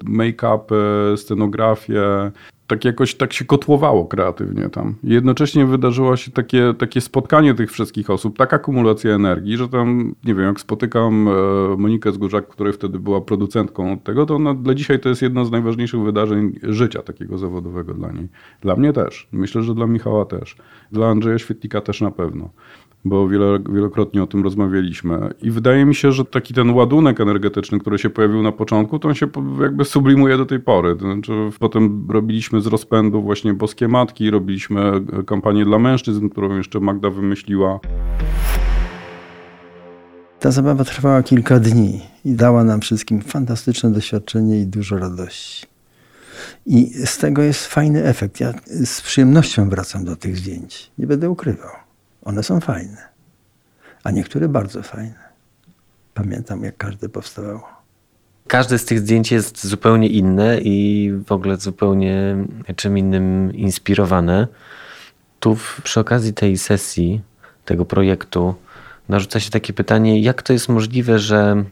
make-upy, 0.04 1.18
scenografię. 1.18 2.32
Tak 2.72 2.86
jakoś 2.86 3.16
tak 3.16 3.34
się 3.34 3.46
kotłowało 3.46 4.06
kreatywnie 4.06 4.70
tam. 4.70 4.96
Jednocześnie 5.04 5.66
wydarzyło 5.66 6.16
się 6.16 6.32
takie, 6.32 6.74
takie 6.78 7.02
spotkanie 7.02 7.54
tych 7.54 7.72
wszystkich 7.72 8.10
osób, 8.10 8.38
taka 8.38 8.56
akumulacja 8.56 9.12
energii, 9.12 9.58
że 9.58 9.70
tam, 9.70 10.16
nie 10.24 10.36
wiem, 10.36 10.46
jak 10.46 10.60
spotykam 10.60 11.28
e, 11.28 11.32
Monikę 11.78 12.12
Zgórzak, 12.12 12.48
która 12.48 12.72
wtedy 12.72 13.00
była 13.00 13.22
producentką 13.22 14.00
tego, 14.00 14.26
to 14.26 14.36
ona 14.36 14.54
dla 14.54 14.74
dzisiaj 14.74 15.00
to 15.00 15.10
jest 15.10 15.22
jedno 15.22 15.46
z 15.46 15.52
najważniejszych 15.52 16.02
wydarzeń 16.02 16.60
życia 16.64 17.02
takiego 17.02 17.38
zawodowego 17.38 17.94
dla 17.94 18.12
niej. 18.12 18.28
Dla 18.62 18.76
mnie 18.76 18.94
też. 18.94 19.28
Myślę, 19.32 19.64
że 19.64 19.76
dla 19.76 19.88
Michała 19.88 20.26
też. 20.26 20.56
Dla 20.92 21.08
Andrzeja 21.08 21.40
Świetlika 21.40 21.82
też 21.82 22.02
na 22.02 22.12
pewno 22.12 22.50
bo 23.06 23.28
wielokrotnie 23.74 24.24
o 24.24 24.28
tym 24.28 24.44
rozmawialiśmy. 24.44 25.34
I 25.42 25.52
wydaje 25.52 25.86
mi 25.86 25.96
się, 25.96 26.12
że 26.12 26.26
taki 26.26 26.54
ten 26.54 26.70
ładunek 26.70 27.22
energetyczny, 27.22 27.80
który 27.80 27.98
się 27.98 28.10
pojawił 28.10 28.44
na 28.44 28.52
początku, 28.52 29.00
to 29.00 29.08
on 29.08 29.16
się 29.16 29.28
jakby 29.62 29.86
sublimuje 29.86 30.38
do 30.38 30.46
tej 30.46 30.60
pory. 30.60 30.96
To 30.96 31.14
znaczy, 31.14 31.32
potem 31.60 32.08
robiliśmy 32.10 32.62
z 32.62 32.68
rozpędu 32.68 33.22
właśnie 33.22 33.54
Boskie 33.54 33.88
Matki, 33.88 34.30
robiliśmy 34.30 34.92
kampanię 35.28 35.66
dla 35.66 35.80
mężczyzn, 35.80 36.30
którą 36.30 36.58
jeszcze 36.58 36.80
Magda 36.80 37.10
wymyśliła. 37.10 37.80
Ta 40.40 40.52
zabawa 40.52 40.84
trwała 40.84 41.24
kilka 41.24 41.60
dni 41.60 42.02
i 42.26 42.32
dała 42.32 42.64
nam 42.64 42.82
wszystkim 42.82 43.22
fantastyczne 43.22 43.92
doświadczenie 43.92 44.62
i 44.62 44.66
dużo 44.66 44.98
radości. 44.98 45.66
I 46.66 46.86
z 47.06 47.18
tego 47.18 47.42
jest 47.42 47.66
fajny 47.66 48.04
efekt. 48.04 48.40
Ja 48.40 48.54
z 48.86 49.02
przyjemnością 49.02 49.70
wracam 49.70 50.06
do 50.06 50.16
tych 50.16 50.38
zdjęć. 50.38 50.92
Nie 50.98 51.08
będę 51.08 51.30
ukrywał. 51.30 51.81
One 52.26 52.44
są 52.44 52.60
fajne, 52.60 53.10
a 54.04 54.12
niektóre 54.12 54.48
bardzo 54.48 54.84
fajne. 54.84 55.32
Pamiętam, 56.14 56.64
jak 56.64 56.78
każde 56.78 57.10
powstawało. 57.10 57.82
Każde 58.48 58.78
z 58.78 58.86
tych 58.86 59.00
zdjęć 59.00 59.32
jest 59.32 59.68
zupełnie 59.68 60.08
inne 60.08 60.60
i 60.62 61.12
w 61.26 61.32
ogóle 61.32 61.58
zupełnie 61.58 62.36
czym 62.76 62.98
innym 62.98 63.54
inspirowane. 63.54 64.48
Tu 65.40 65.58
przy 65.84 66.00
okazji 66.00 66.34
tej 66.34 66.58
sesji, 66.58 67.22
tego 67.66 67.86
projektu, 67.86 68.56
narzuca 69.10 69.40
się 69.40 69.50
takie 69.50 69.74
pytanie, 69.74 70.22
jak 70.22 70.42
to 70.42 70.54
jest 70.54 70.70
możliwe, 70.70 71.20
że 71.20 71.64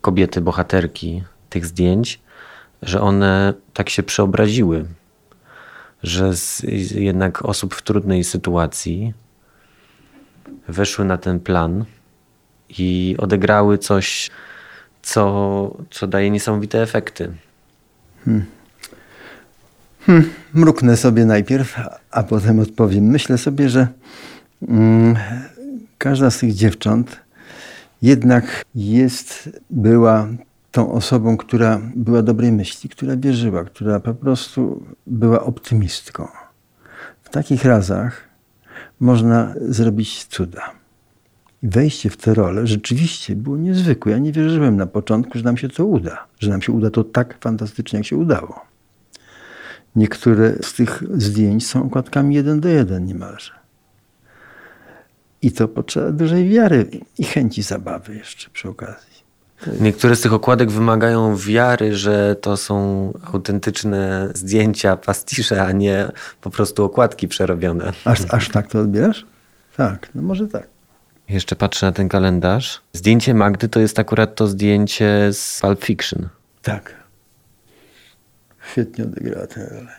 kobiety, 0.00 0.40
bohaterki 0.40 1.22
tych 1.50 1.66
zdjęć, 1.66 2.20
że 2.82 3.00
one 3.00 3.54
tak 3.74 3.90
się 3.90 4.02
przeobraziły, 4.02 4.84
że 6.02 6.36
z 6.36 6.62
jednak 6.94 7.44
osób 7.44 7.74
w 7.74 7.82
trudnej 7.82 8.24
sytuacji 8.24 9.14
weszły 10.68 11.04
na 11.04 11.18
ten 11.18 11.40
plan 11.40 11.84
i 12.78 13.16
odegrały 13.18 13.78
coś, 13.78 14.30
co, 15.02 15.76
co 15.90 16.06
daje 16.06 16.30
niesamowite 16.30 16.82
efekty. 16.82 17.32
Hmm. 18.24 18.44
Hmm. 20.00 20.30
Mruknę 20.54 20.96
sobie 20.96 21.24
najpierw, 21.24 21.80
a 22.10 22.22
potem 22.22 22.58
odpowiem. 22.58 23.04
Myślę 23.04 23.38
sobie, 23.38 23.68
że 23.68 23.88
mm, 24.68 25.16
każda 25.98 26.30
z 26.30 26.38
tych 26.38 26.54
dziewcząt 26.54 27.20
jednak 28.02 28.64
jest, 28.74 29.50
była 29.70 30.28
tą 30.70 30.92
osobą, 30.92 31.36
która 31.36 31.80
była 31.94 32.22
dobrej 32.22 32.52
myśli, 32.52 32.90
która 32.90 33.16
wierzyła, 33.16 33.64
która 33.64 34.00
po 34.00 34.14
prostu 34.14 34.86
była 35.06 35.44
optymistką. 35.44 36.28
W 37.22 37.28
takich 37.28 37.64
razach 37.64 38.25
można 39.00 39.54
zrobić 39.68 40.24
cuda. 40.24 40.70
I 41.62 41.68
wejście 41.68 42.10
w 42.10 42.16
tę 42.16 42.34
rolę 42.34 42.66
rzeczywiście 42.66 43.36
było 43.36 43.56
niezwykłe. 43.56 44.12
Ja 44.12 44.18
nie 44.18 44.32
wierzyłem 44.32 44.76
na 44.76 44.86
początku, 44.86 45.38
że 45.38 45.44
nam 45.44 45.56
się 45.56 45.68
to 45.68 45.86
uda, 45.86 46.26
że 46.38 46.50
nam 46.50 46.62
się 46.62 46.72
uda 46.72 46.90
to 46.90 47.04
tak 47.04 47.38
fantastycznie, 47.40 47.98
jak 47.98 48.06
się 48.06 48.16
udało. 48.16 48.60
Niektóre 49.96 50.52
z 50.62 50.74
tych 50.74 51.02
zdjęć 51.14 51.66
są 51.66 51.82
okładkami 51.82 52.34
jeden 52.34 52.60
do 52.60 52.68
jeden 52.68 53.04
niemalże. 53.04 53.52
I 55.42 55.52
to 55.52 55.68
potrzeba 55.68 56.12
dużej 56.12 56.48
wiary 56.48 56.90
i 57.18 57.24
chęci 57.24 57.62
zabawy 57.62 58.16
jeszcze 58.16 58.50
przy 58.50 58.68
okazji. 58.68 59.15
Niektóre 59.80 60.16
z 60.16 60.20
tych 60.20 60.32
okładek 60.32 60.70
wymagają 60.70 61.36
wiary, 61.36 61.96
że 61.96 62.36
to 62.40 62.56
są 62.56 63.12
autentyczne 63.32 64.28
zdjęcia, 64.34 64.96
pastisze, 64.96 65.62
a 65.62 65.72
nie 65.72 66.08
po 66.40 66.50
prostu 66.50 66.84
okładki 66.84 67.28
przerobione. 67.28 67.92
Aż, 68.04 68.20
aż 68.30 68.48
tak 68.48 68.66
to 68.66 68.80
odbierasz? 68.80 69.26
Tak, 69.76 70.08
no 70.14 70.22
może 70.22 70.46
tak. 70.46 70.68
Jeszcze 71.28 71.56
patrzę 71.56 71.86
na 71.86 71.92
ten 71.92 72.08
kalendarz. 72.08 72.80
Zdjęcie 72.92 73.34
Magdy 73.34 73.68
to 73.68 73.80
jest 73.80 73.98
akurat 73.98 74.34
to 74.34 74.46
zdjęcie 74.46 75.28
z 75.32 75.60
Pulp 75.60 75.84
Fiction. 75.84 76.28
Tak. 76.62 76.94
Świetnie 78.72 79.04
odegrała 79.04 79.46
tę 79.46 79.68
rolę. 79.68 79.92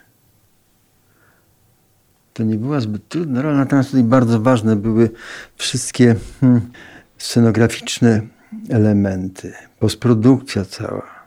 To 2.33 2.43
nie 2.43 2.55
była 2.55 2.79
zbyt 2.79 3.07
trudna 3.07 3.41
rola, 3.41 3.57
natomiast 3.57 3.89
tutaj 3.89 4.03
bardzo 4.03 4.39
ważne 4.39 4.75
były 4.75 5.09
wszystkie 5.55 6.15
hmm, 6.41 6.71
scenograficzne 7.17 8.21
elementy, 8.69 9.53
postprodukcja 9.79 10.65
cała. 10.65 11.17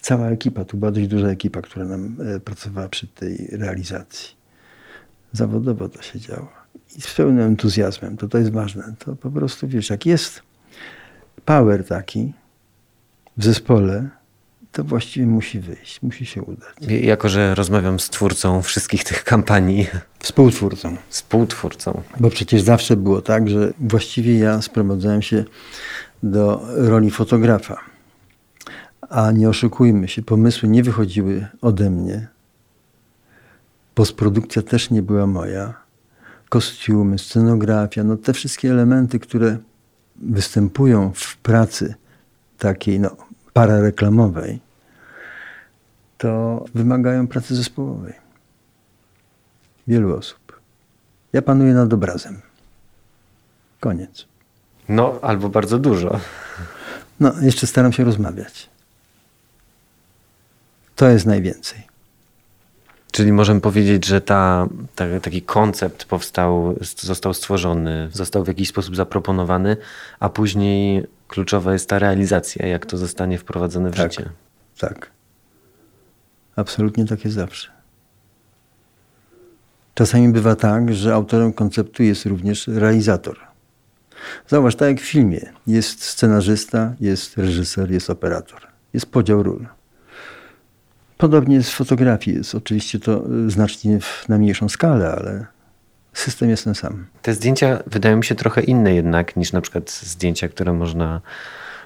Cała 0.00 0.28
ekipa, 0.28 0.64
tu 0.64 0.76
była 0.76 0.90
dość 0.90 1.08
duża 1.08 1.28
ekipa, 1.28 1.62
która 1.62 1.84
nam 1.84 2.16
e, 2.36 2.40
pracowała 2.40 2.88
przy 2.88 3.06
tej 3.06 3.48
realizacji. 3.52 4.34
Zawodowo 5.32 5.88
to 5.88 6.02
się 6.02 6.20
działo. 6.20 6.48
I 6.96 7.00
z 7.00 7.14
pełnym 7.14 7.46
entuzjazmem, 7.46 8.16
to 8.16 8.28
to 8.28 8.38
jest 8.38 8.50
ważne. 8.50 8.94
To 8.98 9.16
po 9.16 9.30
prostu, 9.30 9.68
wiesz, 9.68 9.90
jak 9.90 10.06
jest 10.06 10.42
power 11.44 11.86
taki 11.86 12.32
w 13.36 13.44
zespole, 13.44 14.08
to 14.74 14.84
właściwie 14.84 15.26
musi 15.26 15.60
wyjść, 15.60 16.02
musi 16.02 16.26
się 16.26 16.42
udać. 16.42 16.74
Jako, 16.88 17.28
że 17.28 17.54
rozmawiam 17.54 18.00
z 18.00 18.10
twórcą 18.10 18.62
wszystkich 18.62 19.04
tych 19.04 19.24
kampanii. 19.24 19.86
Współtwórcą. 20.18 20.96
Współtwórcą. 21.08 22.02
Bo 22.20 22.30
przecież 22.30 22.62
zawsze 22.62 22.96
było 22.96 23.22
tak, 23.22 23.48
że 23.48 23.72
właściwie 23.80 24.38
ja 24.38 24.62
sprowadzałem 24.62 25.22
się 25.22 25.44
do 26.22 26.66
roli 26.76 27.10
fotografa. 27.10 27.80
A 29.10 29.32
nie 29.32 29.48
oszukujmy 29.48 30.08
się, 30.08 30.22
pomysły 30.22 30.68
nie 30.68 30.82
wychodziły 30.82 31.46
ode 31.60 31.90
mnie. 31.90 32.28
Postprodukcja 33.94 34.62
też 34.62 34.90
nie 34.90 35.02
była 35.02 35.26
moja. 35.26 35.74
Kostiumy, 36.48 37.18
scenografia, 37.18 38.04
no 38.04 38.16
te 38.16 38.32
wszystkie 38.32 38.70
elementy, 38.70 39.18
które 39.18 39.58
występują 40.16 41.12
w 41.14 41.36
pracy 41.36 41.94
takiej 42.58 43.00
no, 43.00 43.16
parareklamowej, 43.54 44.60
to 46.18 46.64
wymagają 46.74 47.28
pracy 47.28 47.54
zespołowej. 47.54 48.12
Wielu 49.86 50.16
osób. 50.16 50.60
Ja 51.32 51.42
panuję 51.42 51.74
nad 51.74 51.92
obrazem. 51.92 52.42
Koniec. 53.80 54.26
No, 54.88 55.18
albo 55.22 55.48
bardzo 55.48 55.78
dużo. 55.78 56.20
No, 57.20 57.32
jeszcze 57.42 57.66
staram 57.66 57.92
się 57.92 58.04
rozmawiać. 58.04 58.68
To 60.96 61.08
jest 61.08 61.26
najwięcej. 61.26 61.82
Czyli 63.12 63.32
możemy 63.32 63.60
powiedzieć, 63.60 64.06
że 64.06 64.20
ta, 64.20 64.68
ta, 64.94 65.04
taki 65.22 65.42
koncept 65.42 66.04
powstał, 66.04 66.76
został 67.00 67.34
stworzony, 67.34 68.08
został 68.12 68.44
w 68.44 68.48
jakiś 68.48 68.68
sposób 68.68 68.96
zaproponowany, 68.96 69.76
a 70.20 70.28
później 70.28 71.06
kluczowa 71.28 71.72
jest 71.72 71.88
ta 71.88 71.98
realizacja, 71.98 72.66
jak 72.66 72.86
to 72.86 72.96
zostanie 72.96 73.38
wprowadzone 73.38 73.90
w 73.90 73.96
Tak. 73.96 74.12
życie. 74.12 74.30
Tak. 74.78 75.10
Absolutnie 76.56 77.04
tak 77.06 77.24
jest 77.24 77.36
zawsze. 77.36 77.70
Czasami 79.94 80.28
bywa 80.28 80.56
tak, 80.56 80.94
że 80.94 81.14
autorem 81.14 81.52
konceptu 81.52 82.02
jest 82.02 82.26
również 82.26 82.68
realizator. 82.68 83.38
Zauważ, 84.48 84.76
tak 84.76 84.88
jak 84.88 85.00
w 85.00 85.04
filmie. 85.08 85.40
Jest 85.66 86.02
scenarzysta, 86.04 86.94
jest 87.00 87.36
reżyser, 87.38 87.90
jest 87.90 88.10
operator. 88.10 88.60
Jest 88.94 89.06
podział 89.06 89.42
ról. 89.42 89.66
Podobnie 91.18 91.56
jest 91.56 91.70
w 91.70 91.74
fotografii. 91.74 92.36
Jest 92.36 92.54
oczywiście 92.54 92.98
to 93.00 93.24
y, 93.46 93.50
znacznie 93.50 94.00
w- 94.00 94.28
na 94.28 94.38
mniejszą 94.38 94.68
skalę, 94.68 95.12
ale 95.18 95.46
system 96.14 96.50
jest 96.50 96.64
ten 96.64 96.74
sam. 96.74 97.06
Te 97.22 97.34
zdjęcia 97.34 97.82
wydają 97.86 98.16
mi 98.16 98.24
się 98.24 98.34
trochę 98.34 98.60
inne 98.60 98.94
jednak 98.94 99.36
niż 99.36 99.52
na 99.52 99.60
przykład 99.60 99.90
zdjęcia, 99.90 100.48
które 100.48 100.72
można 100.72 101.20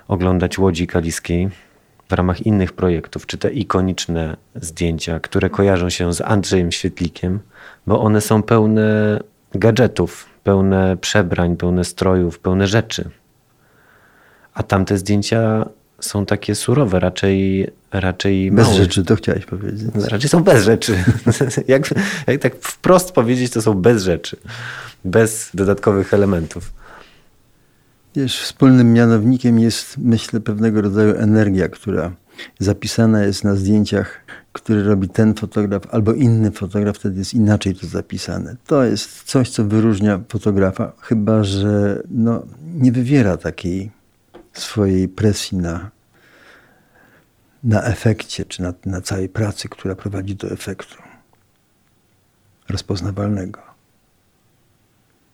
oglądać 0.09 0.59
Łodzi 0.59 0.87
Kaliskiej 0.87 1.49
w 2.09 2.13
ramach 2.13 2.47
innych 2.47 2.73
projektów, 2.73 3.27
czy 3.27 3.39
te 3.39 3.51
ikoniczne 3.51 4.37
zdjęcia, 4.55 5.21
które 5.21 5.51
kojarzą 5.51 5.91
się 5.91 6.15
z 6.15 6.21
Andrzejem 6.21 6.73
Świetlikiem, 6.73 7.41
bo 7.87 8.01
one 8.01 8.21
są 8.21 8.43
pełne 8.43 9.21
gadżetów, 9.53 10.27
pełne 10.45 10.97
przebrań, 10.97 11.57
pełne 11.57 11.85
strojów, 11.85 12.39
pełne 12.39 12.67
rzeczy. 12.67 13.11
A 14.55 14.63
tamte 14.63 14.99
zdjęcia 14.99 15.69
są 16.01 16.27
takie 16.27 16.55
surowe, 16.55 17.01
raczej, 17.01 17.71
raczej 17.93 18.51
Bez 18.51 18.67
małe. 18.67 18.79
rzeczy 18.79 19.05
to 19.05 19.17
chciałeś 19.17 19.47
powiedzieć. 19.47 19.89
Raczej 19.95 20.31
są 20.31 20.43
bez 20.43 20.65
rzeczy. 20.65 21.05
jak, 21.69 21.95
jak 22.27 22.41
tak 22.41 22.55
wprost 22.61 23.13
powiedzieć, 23.13 23.53
to 23.53 23.63
są 23.63 23.75
bez 23.75 24.03
rzeczy. 24.03 24.37
Bez 25.05 25.51
dodatkowych 25.55 26.15
elementów. 26.15 26.73
Wiesz, 28.17 28.41
wspólnym 28.41 28.93
mianownikiem 28.93 29.59
jest, 29.59 29.99
myślę, 29.99 30.41
pewnego 30.41 30.83
rodzaju 30.83 31.17
energia, 31.17 31.69
która 31.69 32.13
zapisana 32.59 33.23
jest 33.23 33.45
na 33.45 33.57
zdjęciach, 33.57 34.21
które 34.53 34.83
robi 34.83 35.09
ten 35.09 35.35
fotograf 35.35 35.83
albo 35.91 36.13
inny 36.13 36.51
fotograf, 36.51 36.97
wtedy 36.97 37.19
jest 37.19 37.35
inaczej 37.35 37.75
to 37.75 37.87
zapisane. 37.87 38.57
To 38.67 38.85
jest 38.85 39.23
coś, 39.23 39.51
co 39.51 39.65
wyróżnia 39.65 40.21
fotografa, 40.29 40.93
chyba 41.01 41.45
że 41.45 42.03
no, 42.11 42.43
nie 42.75 42.93
wywiera 42.93 43.37
takiej 43.37 43.91
swojej 44.61 45.09
presji 45.09 45.59
na, 45.59 45.91
na 47.65 47.85
efekcie, 47.85 48.45
czy 48.45 48.63
na, 48.63 48.75
na 48.87 49.01
całej 49.01 49.29
pracy, 49.29 49.69
która 49.69 49.95
prowadzi 49.95 50.37
do 50.37 50.51
efektu 50.51 50.97
rozpoznawalnego. 52.69 53.61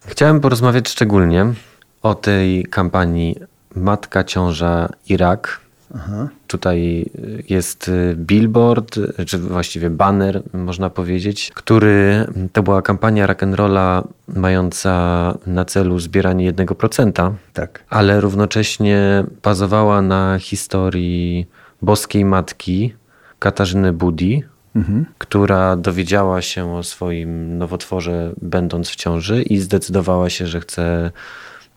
Chciałem 0.06 0.40
porozmawiać 0.40 0.88
szczególnie 0.88 1.46
o 2.02 2.14
tej 2.14 2.64
kampanii 2.64 3.36
Matka, 3.74 4.24
Ciąża 4.24 4.88
i 5.08 5.16
Rak. 5.16 5.60
Aha. 5.94 6.28
Tutaj 6.46 7.10
jest 7.48 7.90
billboard, 8.14 8.98
czy 9.26 9.38
właściwie 9.38 9.90
banner, 9.90 10.42
można 10.52 10.90
powiedzieć, 10.90 11.50
który 11.54 12.26
to 12.52 12.62
była 12.62 12.82
kampania 12.82 13.26
rock'n'rolla 13.26 14.02
mająca 14.28 14.94
na 15.46 15.64
celu 15.64 15.98
zbieranie 15.98 16.52
1%, 16.52 17.32
Tak. 17.52 17.84
ale 17.90 18.20
równocześnie 18.20 19.24
bazowała 19.42 20.02
na 20.02 20.38
historii 20.38 21.46
boskiej 21.82 22.24
matki 22.24 22.94
Katarzyny 23.38 23.92
Budi, 23.92 24.42
Mhm. 24.76 25.06
która 25.18 25.76
dowiedziała 25.76 26.42
się 26.42 26.72
o 26.74 26.82
swoim 26.82 27.58
nowotworze, 27.58 28.32
będąc 28.42 28.88
w 28.90 28.96
ciąży, 28.96 29.42
i 29.42 29.58
zdecydowała 29.58 30.30
się, 30.30 30.46
że 30.46 30.60
chce 30.60 31.10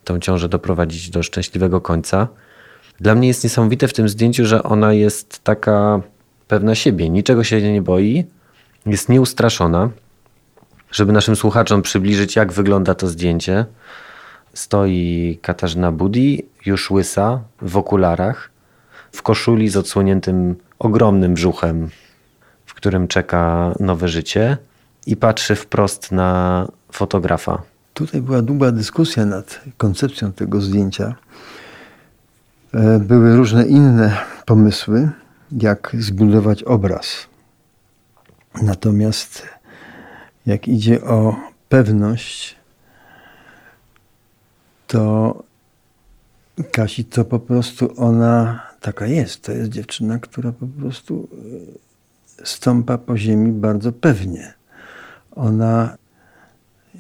tą 0.04 0.20
ciążę 0.20 0.50
doprowadzić 0.50 1.10
do 1.10 1.24
szczęśliwego 1.24 1.82
końca. 1.82 2.28
Dla 3.00 3.16
mnie 3.16 3.28
jest 3.28 3.44
niesamowite 3.44 3.88
w 3.88 3.94
tym 3.94 4.10
zdjęciu, 4.10 4.46
że 4.46 4.64
ona 4.64 4.94
jest 4.94 5.44
taka 5.44 6.02
pewna 6.48 6.76
siebie, 6.76 7.10
niczego 7.10 7.44
się 7.44 7.74
nie 7.74 7.82
boi, 7.82 8.26
jest 8.86 9.10
nieustraszona. 9.10 9.90
Żeby 10.92 11.12
naszym 11.12 11.36
słuchaczom 11.36 11.82
przybliżyć, 11.82 12.36
jak 12.36 12.54
wygląda 12.54 12.96
to 12.96 13.08
zdjęcie, 13.08 13.66
stoi 14.54 15.40
Katarzyna 15.42 15.92
Budi, 15.92 16.46
już 16.66 16.92
łysa, 16.92 17.40
w 17.62 17.78
okularach, 17.78 18.50
w 19.12 19.22
koszuli 19.22 19.70
z 19.70 19.78
odsłoniętym 19.78 20.56
ogromnym 20.80 21.34
brzuchem, 21.34 21.90
w 22.66 22.74
którym 22.74 23.08
czeka 23.08 23.74
nowe 23.80 24.08
życie 24.08 24.58
i 25.06 25.18
patrzy 25.18 25.56
wprost 25.56 26.12
na 26.12 26.68
fotografa. 26.92 27.62
Tutaj 27.94 28.22
była 28.22 28.42
długa 28.42 28.72
dyskusja 28.72 29.26
nad 29.26 29.62
koncepcją 29.78 30.32
tego 30.32 30.62
zdjęcia. 30.62 31.16
E, 32.78 33.00
Były 33.00 33.36
różne 33.36 33.66
inne 33.66 34.18
pomysły, 34.46 35.10
jak 35.52 35.96
zbudować 36.00 36.64
obraz. 36.64 37.28
Natomiast 38.62 39.48
jak 40.46 40.68
idzie 40.68 41.02
o 41.04 41.36
pewność, 41.70 42.56
to 44.88 45.44
Kasi 46.72 47.06
to 47.06 47.26
po 47.26 47.40
prostu 47.40 47.94
ona 47.98 48.60
taka 48.82 49.06
jest. 49.06 49.44
To 49.44 49.52
jest 49.52 49.70
dziewczyna, 49.72 50.20
która 50.20 50.52
po 50.52 50.68
prostu 50.68 51.28
e, 52.42 52.46
stąpa 52.46 52.98
po 52.98 53.18
ziemi 53.18 53.52
bardzo 53.52 53.92
pewnie. 53.92 54.54
Ona 55.36 55.98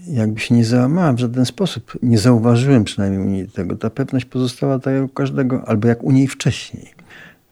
jakby 0.10 0.40
się 0.40 0.56
nie 0.56 0.66
załamała 0.66 1.14
w 1.14 1.20
żaden 1.20 1.46
sposób. 1.46 1.94
Nie 2.04 2.18
zauważyłem 2.18 2.84
przynajmniej 2.84 3.22
u 3.22 3.26
niej 3.26 3.48
tego. 3.48 3.76
Ta 3.76 3.90
pewność 3.90 4.26
pozostała 4.26 4.80
tak 4.80 4.94
jak 4.94 5.04
u 5.04 5.10
każdego, 5.10 5.64
albo 5.68 5.88
jak 5.88 6.04
u 6.04 6.12
niej 6.12 6.28
wcześniej. 6.28 6.94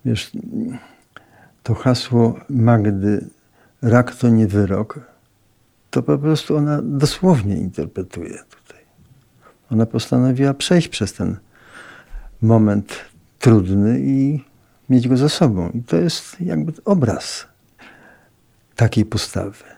Wiesz, 0.05 0.31
to 1.63 1.73
hasło 1.73 2.39
Magdy, 2.49 3.25
rak 3.81 4.15
to 4.15 4.29
nie 4.29 4.47
wyrok, 4.47 4.99
to 5.89 6.03
po 6.03 6.17
prostu 6.17 6.57
ona 6.57 6.81
dosłownie 6.81 7.57
interpretuje 7.57 8.37
tutaj. 8.49 8.81
Ona 9.71 9.85
postanowiła 9.85 10.53
przejść 10.53 10.87
przez 10.87 11.13
ten 11.13 11.37
moment 12.41 12.95
trudny 13.39 13.99
i 13.99 14.43
mieć 14.89 15.07
go 15.07 15.17
za 15.17 15.29
sobą. 15.29 15.69
I 15.69 15.83
to 15.83 15.97
jest 15.97 16.41
jakby 16.41 16.73
obraz 16.85 17.47
takiej 18.75 19.05
postawy. 19.05 19.74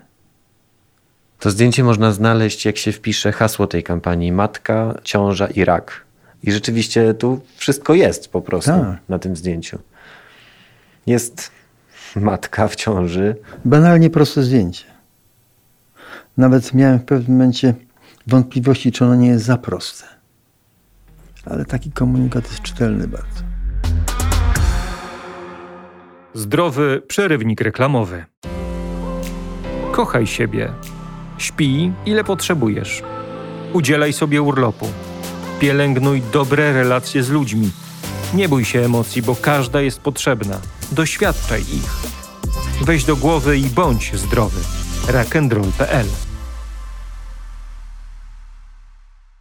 To 1.39 1.51
zdjęcie 1.51 1.83
można 1.83 2.11
znaleźć, 2.11 2.65
jak 2.65 2.77
się 2.77 2.91
wpisze 2.91 3.31
hasło 3.31 3.67
tej 3.67 3.83
kampanii 3.83 4.31
Matka, 4.31 4.99
Ciąża 5.03 5.47
i 5.47 5.65
Rak. 5.65 6.05
I 6.43 6.51
rzeczywiście 6.51 7.13
tu 7.13 7.41
wszystko 7.55 7.93
jest 7.93 8.31
po 8.31 8.41
prostu 8.41 8.71
Tak. 8.71 8.97
na 9.09 9.19
tym 9.19 9.35
zdjęciu. 9.35 9.79
Jest 11.07 11.51
matka 12.15 12.67
w 12.67 12.75
ciąży, 12.75 13.35
Banalnie 13.65 14.09
proste 14.09 14.43
zdjęcie. 14.43 14.85
Nawet 16.37 16.73
miałem 16.73 16.99
w 16.99 17.03
pewnym 17.05 17.37
momencie 17.37 17.73
wątpliwości, 18.27 18.91
czy 18.91 19.05
ono 19.05 19.15
nie 19.15 19.27
jest 19.27 19.45
za 19.45 19.57
proste. 19.57 20.05
Ale 21.45 21.65
taki 21.65 21.91
komunikat 21.91 22.49
jest 22.49 22.61
czytelny 22.61 23.07
bardzo. 23.07 23.41
Zdrowy 26.33 27.01
przerywnik 27.07 27.61
reklamowy. 27.61 28.25
Kochaj 29.91 30.27
siebie. 30.27 30.73
Śpij 31.37 31.91
ile 32.05 32.23
potrzebujesz. 32.23 33.03
Udzielaj 33.73 34.13
sobie 34.13 34.41
urlopu. 34.41 34.87
Pielęgnuj 35.59 36.21
dobre 36.33 36.73
relacje 36.73 37.23
z 37.23 37.29
ludźmi. 37.29 37.71
Nie 38.33 38.49
bój 38.49 38.65
się 38.65 38.79
emocji, 38.79 39.21
bo 39.21 39.35
każda 39.35 39.81
jest 39.81 39.99
potrzebna. 39.99 40.59
Doświadczaj 40.91 41.61
ich. 41.61 41.93
Weź 42.81 43.03
do 43.03 43.15
głowy 43.15 43.57
i 43.57 43.63
bądź 43.63 44.15
zdrowy. 44.15 44.59
rockandroll.pl 45.07 46.05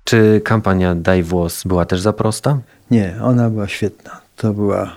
Czy 0.05 0.41
kampania 0.45 0.95
Daj 0.95 1.23
włos 1.23 1.65
była 1.65 1.85
też 1.85 2.01
za 2.01 2.13
prosta? 2.13 2.59
Nie, 2.91 3.19
ona 3.23 3.51
była 3.51 3.69
świetna. 3.69 4.21
To 4.37 4.53
była 4.53 4.97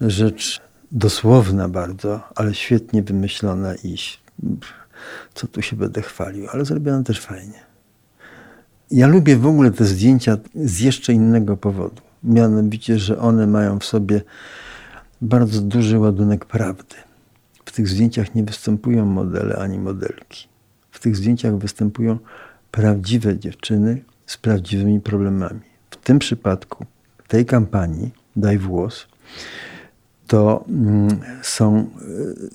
rzecz 0.00 0.60
dosłowna 0.92 1.68
bardzo, 1.68 2.20
ale 2.34 2.54
świetnie 2.54 3.02
wymyślona 3.02 3.74
i 3.74 3.96
co 5.34 5.46
tu 5.46 5.62
się 5.62 5.76
będę 5.76 6.02
chwalił, 6.02 6.46
ale 6.52 6.64
zrobiona 6.64 7.02
też 7.02 7.20
fajnie. 7.20 7.60
Ja 8.90 9.06
lubię 9.06 9.36
w 9.36 9.46
ogóle 9.46 9.70
te 9.70 9.84
zdjęcia 9.84 10.36
z 10.54 10.80
jeszcze 10.80 11.12
innego 11.12 11.56
powodu. 11.56 12.02
Mianowicie, 12.24 12.98
że 12.98 13.18
one 13.18 13.46
mają 13.46 13.78
w 13.78 13.84
sobie 13.84 14.22
bardzo 15.20 15.60
duży 15.60 15.98
ładunek 15.98 16.44
prawdy. 16.44 16.96
W 17.64 17.72
tych 17.72 17.88
zdjęciach 17.88 18.34
nie 18.34 18.42
występują 18.42 19.06
modele 19.06 19.56
ani 19.56 19.78
modelki. 19.78 20.48
W 20.90 21.00
tych 21.00 21.16
zdjęciach 21.16 21.58
występują 21.58 22.18
prawdziwe 22.70 23.38
dziewczyny 23.38 24.02
z 24.26 24.36
prawdziwymi 24.36 25.00
problemami. 25.00 25.60
W 25.90 25.96
tym 25.96 26.18
przypadku, 26.18 26.86
tej 27.28 27.46
kampanii 27.46 28.10
Daj 28.36 28.58
Włos, 28.58 29.06
to 30.32 30.64
mm, 30.68 31.20
są 31.42 31.76
e, 31.76 31.84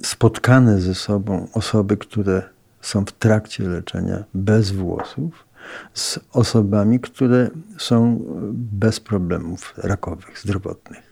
spotkane 0.06 0.82
ze 0.82 0.96
sobą 0.96 1.48
osoby, 1.54 1.98
które 1.98 2.42
są 2.82 3.06
w 3.06 3.12
trakcie 3.12 3.64
leczenia 3.64 4.24
bez 4.34 4.72
włosów, 4.72 5.46
z 5.94 6.20
osobami, 6.32 7.00
które 7.00 7.50
są 7.78 8.22
bez 8.54 9.00
problemów 9.00 9.74
rakowych, 9.78 10.40
zdrowotnych. 10.40 11.04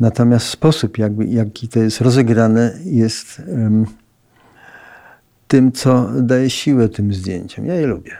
Natomiast 0.00 0.46
sposób, 0.46 0.98
jakby, 0.98 1.24
jaki 1.24 1.68
to 1.68 1.78
jest 1.78 2.00
rozegrane, 2.00 2.78
jest 2.84 3.42
um, 3.48 3.86
tym, 5.48 5.72
co 5.72 6.10
daje 6.22 6.50
siłę 6.50 6.88
tym 6.88 7.14
zdjęciom. 7.14 7.66
Ja 7.66 7.74
je 7.74 7.86
lubię. 7.86 8.16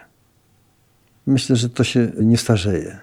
Myślę, 1.27 1.57
że 1.57 1.69
to 1.69 1.85
się 1.85 2.13
nie 2.23 2.37
starzeje. 2.37 2.99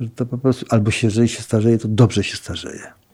Że 0.00 0.08
to 0.10 0.26
po 0.26 0.38
prostu, 0.38 0.66
albo 0.68 0.90
się, 0.90 1.06
jeżeli 1.06 1.28
się 1.28 1.42
starzeje, 1.42 1.78
to 1.78 1.88
dobrze 1.88 2.24
się 2.24 2.36
starzeje. 2.36 3.05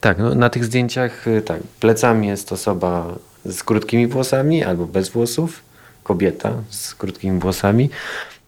Tak, 0.00 0.18
no, 0.18 0.34
na 0.34 0.50
tych 0.50 0.64
zdjęciach 0.64 1.28
y, 1.28 1.42
tak, 1.42 1.60
plecami 1.80 2.26
jest 2.28 2.52
osoba 2.52 3.06
z 3.44 3.62
krótkimi 3.62 4.06
włosami 4.06 4.64
albo 4.64 4.86
bez 4.86 5.08
włosów, 5.08 5.62
kobieta 6.02 6.52
z 6.68 6.94
krótkimi 6.94 7.40
włosami, 7.40 7.90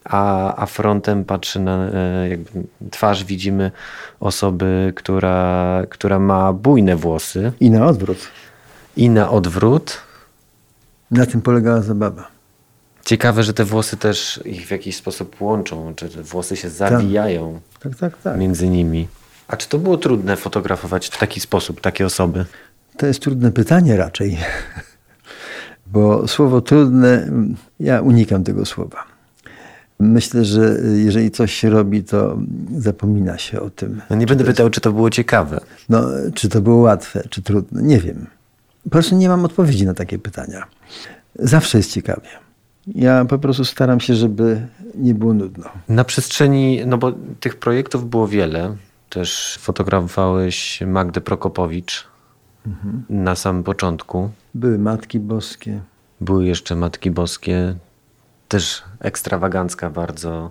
a, 0.04 0.54
a 0.62 0.66
frontem 0.66 1.24
patrzy 1.24 1.60
na 1.60 1.90
e, 1.90 2.28
jakby 2.28 2.50
twarz, 2.90 3.24
widzimy 3.24 3.70
osoby, 4.20 4.92
która, 4.96 5.82
która 5.90 6.18
ma 6.18 6.52
bujne 6.52 6.96
włosy. 6.96 7.52
I 7.60 7.70
na 7.70 7.86
odwrót. 7.86 8.18
I 8.96 9.10
na 9.10 9.30
odwrót. 9.30 9.98
Na 11.10 11.26
tym 11.26 11.42
polegała 11.42 11.82
zabawa. 11.82 12.28
Ciekawe, 13.04 13.42
że 13.42 13.54
te 13.54 13.64
włosy 13.64 13.96
też 13.96 14.40
ich 14.44 14.66
w 14.66 14.70
jakiś 14.70 14.96
sposób 14.96 15.40
łączą, 15.40 15.94
czy 15.96 16.08
te 16.08 16.22
włosy 16.22 16.56
się 16.56 16.70
zawijają 16.70 17.60
tak, 17.82 17.96
tak, 17.96 18.22
tak. 18.22 18.38
między 18.38 18.68
nimi. 18.68 19.08
A 19.50 19.56
czy 19.56 19.68
to 19.68 19.78
było 19.78 19.96
trudne 19.96 20.36
fotografować 20.36 21.08
w 21.08 21.18
taki 21.18 21.40
sposób 21.40 21.80
takie 21.80 22.06
osoby? 22.06 22.44
To 22.96 23.06
jest 23.06 23.20
trudne 23.20 23.52
pytanie 23.52 23.96
raczej. 23.96 24.38
Bo 25.86 26.28
słowo 26.28 26.60
trudne, 26.60 27.30
ja 27.80 28.00
unikam 28.00 28.44
tego 28.44 28.66
słowa. 28.66 29.04
Myślę, 30.00 30.44
że 30.44 30.76
jeżeli 30.96 31.30
coś 31.30 31.54
się 31.54 31.70
robi, 31.70 32.04
to 32.04 32.38
zapomina 32.76 33.38
się 33.38 33.60
o 33.60 33.70
tym. 33.70 34.02
No 34.10 34.16
nie 34.16 34.26
będę 34.26 34.44
pytał, 34.44 34.70
czy 34.70 34.80
to 34.80 34.92
było 34.92 35.10
ciekawe. 35.10 35.60
No, 35.88 36.02
czy 36.34 36.48
to 36.48 36.60
było 36.60 36.76
łatwe, 36.76 37.22
czy 37.30 37.42
trudne. 37.42 37.82
Nie 37.82 38.00
wiem. 38.00 38.26
Po 38.84 38.90
prostu 38.90 39.16
nie 39.16 39.28
mam 39.28 39.44
odpowiedzi 39.44 39.86
na 39.86 39.94
takie 39.94 40.18
pytania. 40.18 40.66
Zawsze 41.38 41.78
jest 41.78 41.92
ciekawie. 41.92 42.28
Ja 42.86 43.24
po 43.24 43.38
prostu 43.38 43.64
staram 43.64 44.00
się, 44.00 44.14
żeby 44.14 44.66
nie 44.94 45.14
było 45.14 45.34
nudno. 45.34 45.64
Na 45.88 46.04
przestrzeni, 46.04 46.82
no 46.86 46.98
bo 46.98 47.12
tych 47.40 47.56
projektów 47.56 48.10
było 48.10 48.28
wiele. 48.28 48.76
Też 49.10 49.58
fotografowałeś 49.60 50.80
Magdę 50.86 51.20
Prokopowicz 51.20 52.08
mhm. 52.66 53.04
na 53.08 53.36
samym 53.36 53.62
początku. 53.62 54.30
Były 54.54 54.78
Matki 54.78 55.20
Boskie. 55.20 55.80
Były 56.20 56.46
jeszcze 56.46 56.76
Matki 56.76 57.10
Boskie. 57.10 57.76
Też 58.48 58.82
ekstrawagancka 59.00 59.90
bardzo 59.90 60.50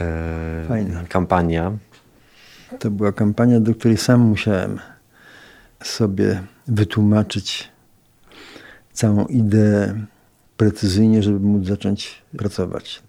e, 0.00 0.64
Fajna. 0.68 1.04
kampania. 1.08 1.72
To 2.78 2.90
była 2.90 3.12
kampania, 3.12 3.60
do 3.60 3.74
której 3.74 3.96
sam 3.96 4.20
musiałem 4.20 4.80
sobie 5.82 6.42
wytłumaczyć 6.68 7.68
całą 8.92 9.26
ideę 9.26 10.06
precyzyjnie, 10.56 11.22
żeby 11.22 11.40
móc 11.40 11.66
zacząć 11.66 12.22
pracować. 12.38 13.02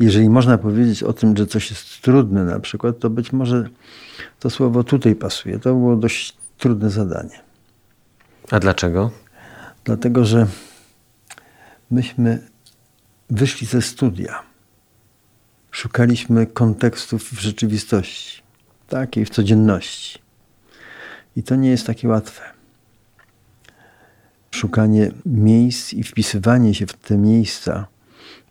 Jeżeli 0.00 0.30
można 0.30 0.58
powiedzieć 0.58 1.02
o 1.02 1.12
tym, 1.12 1.36
że 1.36 1.46
coś 1.46 1.70
jest 1.70 2.02
trudne 2.02 2.44
na 2.44 2.60
przykład, 2.60 2.98
to 2.98 3.10
być 3.10 3.32
może 3.32 3.68
to 4.40 4.50
słowo 4.50 4.84
tutaj 4.84 5.14
pasuje. 5.14 5.58
To 5.58 5.74
było 5.74 5.96
dość 5.96 6.36
trudne 6.58 6.90
zadanie. 6.90 7.40
A 8.50 8.60
dlaczego? 8.60 9.10
Dlatego, 9.84 10.24
że 10.24 10.46
myśmy 11.90 12.38
wyszli 13.30 13.66
ze 13.66 13.82
studia. 13.82 14.42
Szukaliśmy 15.70 16.46
kontekstów 16.46 17.22
w 17.22 17.40
rzeczywistości, 17.40 18.42
takiej 18.88 19.24
w 19.24 19.30
codzienności. 19.30 20.18
I 21.36 21.42
to 21.42 21.56
nie 21.56 21.70
jest 21.70 21.86
takie 21.86 22.08
łatwe. 22.08 22.42
Szukanie 24.50 25.10
miejsc 25.26 25.92
i 25.92 26.02
wpisywanie 26.02 26.74
się 26.74 26.86
w 26.86 26.92
te 26.92 27.18
miejsca 27.18 27.86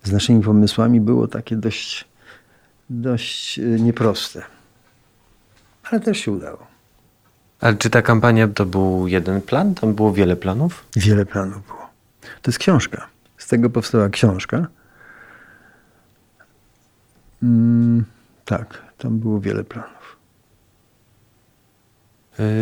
z 0.04 0.12
naszymi 0.12 0.44
pomysłami 0.44 1.02
było 1.02 1.28
takie 1.28 1.56
dość, 1.56 2.06
dość 2.90 3.60
e, 3.60 3.62
nieproste. 3.62 4.42
Ale 5.84 6.02
też 6.02 6.18
się 6.18 6.32
udało. 6.32 6.68
Ale 7.60 7.76
czy 7.76 7.90
ta 7.90 8.02
kampania 8.02 8.48
to 8.48 8.66
był 8.66 9.08
jeden 9.08 9.42
plan? 9.42 9.76
Tam 9.76 9.94
było 9.94 10.14
wiele 10.14 10.36
planów? 10.36 10.86
Wiele 10.96 11.26
planów 11.26 11.68
było. 11.68 11.90
To 12.42 12.52
jest 12.52 12.60
książka. 12.60 13.08
Z 13.38 13.48
tego 13.48 13.70
powstała 13.70 14.10
książka. 14.10 14.68
Mm, 17.44 18.06
tak, 18.46 18.82
tam 18.98 19.20
było 19.20 19.40
wiele 19.40 19.64
planów. 19.64 20.18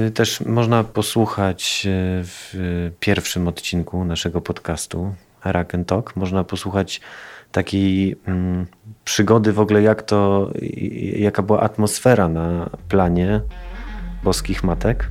Y, 0.08 0.12
też 0.12 0.41
można 0.41 0.84
posłuchać 0.84 1.84
y, 1.86 1.89
w 2.23 2.54
pierwszym 2.99 3.47
odcinku 3.47 4.06
naszego 4.06 4.41
podcastu 4.41 5.15
Rack 5.43 5.75
and 5.75 5.88
Talk. 5.88 6.15
Można 6.15 6.43
posłuchać 6.43 7.01
takiej 7.51 8.15
mm, 8.25 8.65
przygody 9.04 9.54
w 9.54 9.60
ogóle, 9.60 9.82
jak 9.82 10.01
to, 10.01 10.51
jaka 11.15 11.41
była 11.41 11.60
atmosfera 11.60 12.27
na 12.27 12.69
planie 12.89 13.41
Boskich 14.23 14.63
Matek. 14.63 15.08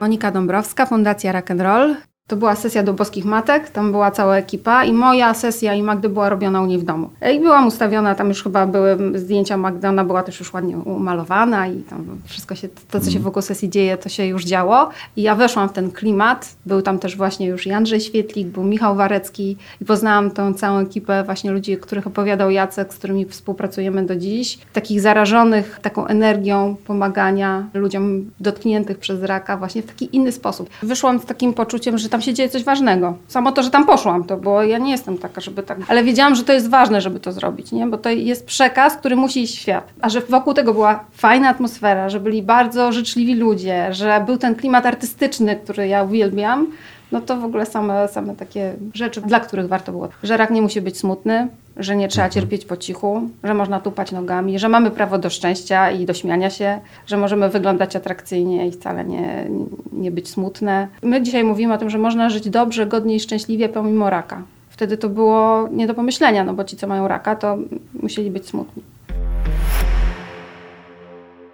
Monika 0.00 0.30
Dąbrowska, 0.30 0.86
Fundacja 0.86 1.32
Rock 1.32 1.50
and 1.50 1.60
Roll. 1.60 1.96
To 2.26 2.36
była 2.36 2.56
sesja 2.56 2.82
do 2.82 2.92
boskich 2.94 3.24
matek, 3.24 3.70
tam 3.70 3.92
była 3.92 4.10
cała 4.10 4.36
ekipa 4.36 4.84
i 4.84 4.92
moja 4.92 5.34
sesja 5.34 5.74
i 5.74 5.82
Magdy 5.82 6.08
była 6.08 6.28
robiona 6.28 6.62
u 6.62 6.66
niej 6.66 6.78
w 6.78 6.84
domu. 6.84 7.10
I 7.34 7.40
byłam 7.40 7.66
ustawiona, 7.66 8.14
tam 8.14 8.28
już 8.28 8.42
chyba 8.42 8.66
były 8.66 8.98
zdjęcia 9.14 9.56
Magdy, 9.56 9.88
ona 9.88 10.04
była 10.04 10.22
też 10.22 10.40
już 10.40 10.52
ładnie 10.52 10.76
umalowana 10.76 11.68
i 11.68 11.82
tam 11.82 12.06
wszystko 12.24 12.54
się, 12.54 12.68
to 12.90 13.00
co 13.00 13.10
się 13.10 13.18
wokół 13.18 13.42
sesji 13.42 13.70
dzieje, 13.70 13.96
to 13.96 14.08
się 14.08 14.26
już 14.26 14.44
działo. 14.44 14.90
I 15.16 15.22
ja 15.22 15.34
weszłam 15.34 15.68
w 15.68 15.72
ten 15.72 15.90
klimat, 15.90 16.56
był 16.66 16.82
tam 16.82 16.98
też 16.98 17.16
właśnie 17.16 17.46
już 17.46 17.66
Jandrzej 17.66 18.00
Świetlik, 18.00 18.48
był 18.48 18.62
Michał 18.62 18.96
Warecki 18.96 19.56
i 19.80 19.84
poznałam 19.84 20.30
tą 20.30 20.54
całą 20.54 20.78
ekipę 20.78 21.24
właśnie 21.24 21.50
ludzi, 21.50 21.76
których 21.76 22.06
opowiadał 22.06 22.50
Jacek, 22.50 22.94
z 22.94 22.96
którymi 22.96 23.24
współpracujemy 23.24 24.06
do 24.06 24.16
dziś. 24.16 24.58
Takich 24.72 25.00
zarażonych 25.00 25.78
taką 25.82 26.06
energią 26.06 26.76
pomagania 26.86 27.68
ludziom 27.74 28.30
dotkniętych 28.40 28.98
przez 28.98 29.22
raka 29.22 29.56
właśnie 29.56 29.82
w 29.82 29.86
taki 29.86 30.16
inny 30.16 30.32
sposób. 30.32 30.70
Wyszłam 30.82 31.18
z 31.18 31.24
takim 31.24 31.54
poczuciem, 31.54 31.98
że 31.98 32.13
tam 32.14 32.22
się 32.22 32.34
dzieje 32.34 32.48
coś 32.48 32.64
ważnego. 32.64 33.16
Samo 33.28 33.52
to, 33.52 33.62
że 33.62 33.70
tam 33.70 33.86
poszłam, 33.86 34.24
to 34.24 34.36
bo 34.36 34.62
ja 34.62 34.78
nie 34.78 34.90
jestem 34.90 35.18
taka, 35.18 35.40
żeby 35.40 35.62
tak. 35.62 35.78
Ale 35.88 36.04
wiedziałam, 36.04 36.34
że 36.34 36.44
to 36.44 36.52
jest 36.52 36.70
ważne, 36.70 37.00
żeby 37.00 37.20
to 37.20 37.32
zrobić, 37.32 37.72
nie? 37.72 37.86
Bo 37.86 37.98
to 37.98 38.10
jest 38.10 38.46
przekaz, 38.46 38.96
który 38.96 39.16
musi 39.16 39.42
iść 39.42 39.56
w 39.56 39.60
świat. 39.60 39.92
A 40.00 40.08
że 40.08 40.20
wokół 40.20 40.54
tego 40.54 40.74
była 40.74 41.04
fajna 41.12 41.48
atmosfera, 41.48 42.08
że 42.08 42.20
byli 42.20 42.42
bardzo 42.42 42.92
życzliwi 42.92 43.34
ludzie, 43.34 43.88
że 43.90 44.22
był 44.26 44.36
ten 44.36 44.54
klimat 44.54 44.86
artystyczny, 44.86 45.56
który 45.56 45.88
ja 45.88 46.02
uwielbiam, 46.02 46.66
no 47.12 47.20
to 47.20 47.36
w 47.36 47.44
ogóle 47.44 47.66
same, 47.66 48.08
same 48.08 48.36
takie 48.36 48.72
rzeczy, 48.94 49.20
dla 49.20 49.40
których 49.40 49.68
warto 49.68 49.92
było. 49.92 50.08
Że 50.22 50.36
rak 50.36 50.50
nie 50.50 50.62
musi 50.62 50.80
być 50.80 50.98
smutny, 50.98 51.48
że 51.76 51.96
nie 51.96 52.08
trzeba 52.08 52.26
mhm. 52.26 52.42
cierpieć 52.42 52.64
po 52.64 52.76
cichu, 52.76 53.22
że 53.44 53.54
można 53.54 53.80
tupać 53.80 54.12
nogami, 54.12 54.58
że 54.58 54.68
mamy 54.68 54.90
prawo 54.90 55.18
do 55.18 55.30
szczęścia 55.30 55.90
i 55.90 56.06
do 56.06 56.14
śmiania 56.14 56.50
się, 56.50 56.80
że 57.06 57.16
możemy 57.16 57.48
wyglądać 57.48 57.96
atrakcyjnie 57.96 58.68
i 58.68 58.72
wcale 58.72 59.04
nie, 59.04 59.46
nie 59.92 60.10
być 60.10 60.30
smutne. 60.30 60.88
My 61.02 61.22
dzisiaj 61.22 61.44
mówimy 61.44 61.74
o 61.74 61.78
tym, 61.78 61.90
że 61.90 61.98
można 61.98 62.30
żyć 62.30 62.50
dobrze, 62.50 62.86
godnie 62.86 63.16
i 63.16 63.20
szczęśliwie 63.20 63.68
pomimo 63.68 64.10
raka. 64.10 64.42
Wtedy 64.70 64.96
to 64.96 65.08
było 65.08 65.68
nie 65.72 65.86
do 65.86 65.94
pomyślenia, 65.94 66.44
no 66.44 66.54
bo 66.54 66.64
ci, 66.64 66.76
co 66.76 66.86
mają 66.86 67.08
raka, 67.08 67.36
to 67.36 67.58
musieli 68.02 68.30
być 68.30 68.48
smutni. 68.48 68.82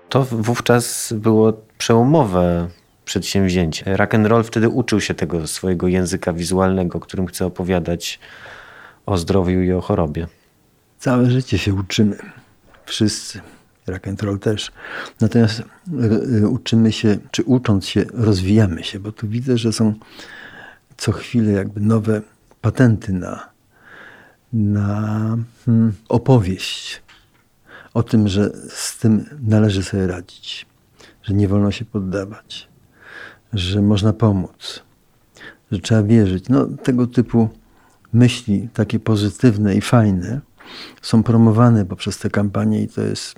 To 0.09 0.27
wówczas 0.31 1.13
było 1.17 1.53
przełomowe 1.79 2.69
przedsięwzięcie. 3.05 3.97
Rock 3.97 4.15
and 4.15 4.27
roll 4.27 4.45
wtedy 4.45 4.69
uczył 4.69 5.01
się 5.01 5.15
tego 5.15 5.47
swojego 5.47 5.89
języka 5.89 6.33
wizualnego, 6.33 7.01
którym 7.01 7.27
chce 7.27 7.47
opowiadać 7.47 8.21
o 9.07 9.19
zdrowiu 9.19 9.63
i 9.63 9.73
o 9.73 9.81
chorobie. 9.81 10.27
Całe 10.99 11.31
życie 11.31 11.59
się 11.59 11.75
uczymy. 11.75 12.17
Wszyscy. 12.85 13.41
Rock 13.87 14.09
and 14.09 14.23
roll 14.23 14.39
też. 14.39 14.73
Natomiast 15.21 15.63
e, 16.43 16.49
uczymy 16.49 16.93
się, 16.93 17.19
czy 17.31 17.43
ucząc 17.43 17.87
się, 17.87 18.05
rozwijamy 18.15 18.85
się, 18.85 19.01
bo 19.01 19.13
tu 19.13 19.29
widzę, 19.29 19.59
że 19.59 19.73
są 19.73 19.95
co 20.97 21.13
chwilę 21.13 21.53
jakby 21.53 21.81
nowe 21.81 22.23
patenty 22.61 23.13
na, 23.13 23.49
na 24.53 25.37
hmm, 25.67 25.93
opowieść 26.09 27.03
o 27.95 28.03
tym, 28.03 28.29
że 28.29 28.51
z 28.69 28.99
tym 28.99 29.25
należy 29.43 29.83
sobie 29.83 30.07
radzić, 30.07 30.67
że 31.23 31.35
nie 31.35 31.49
wolno 31.49 31.71
się 31.71 31.85
poddawać, 31.85 32.69
że 33.53 33.83
można 33.83 34.13
pomóc, 34.13 34.83
że 35.73 35.79
trzeba 35.79 36.03
wierzyć. 36.03 36.49
No, 36.49 36.67
tego 36.67 37.07
typu 37.07 37.49
myśli, 38.13 38.69
takie 38.75 38.99
pozytywne 38.99 39.75
i 39.75 39.81
fajne, 39.81 40.41
są 41.03 41.23
promowane 41.23 41.87
poprzez 41.87 42.19
te 42.19 42.31
kampanie 42.31 42.83
i 42.83 42.89
to 42.89 43.01
jest 43.01 43.35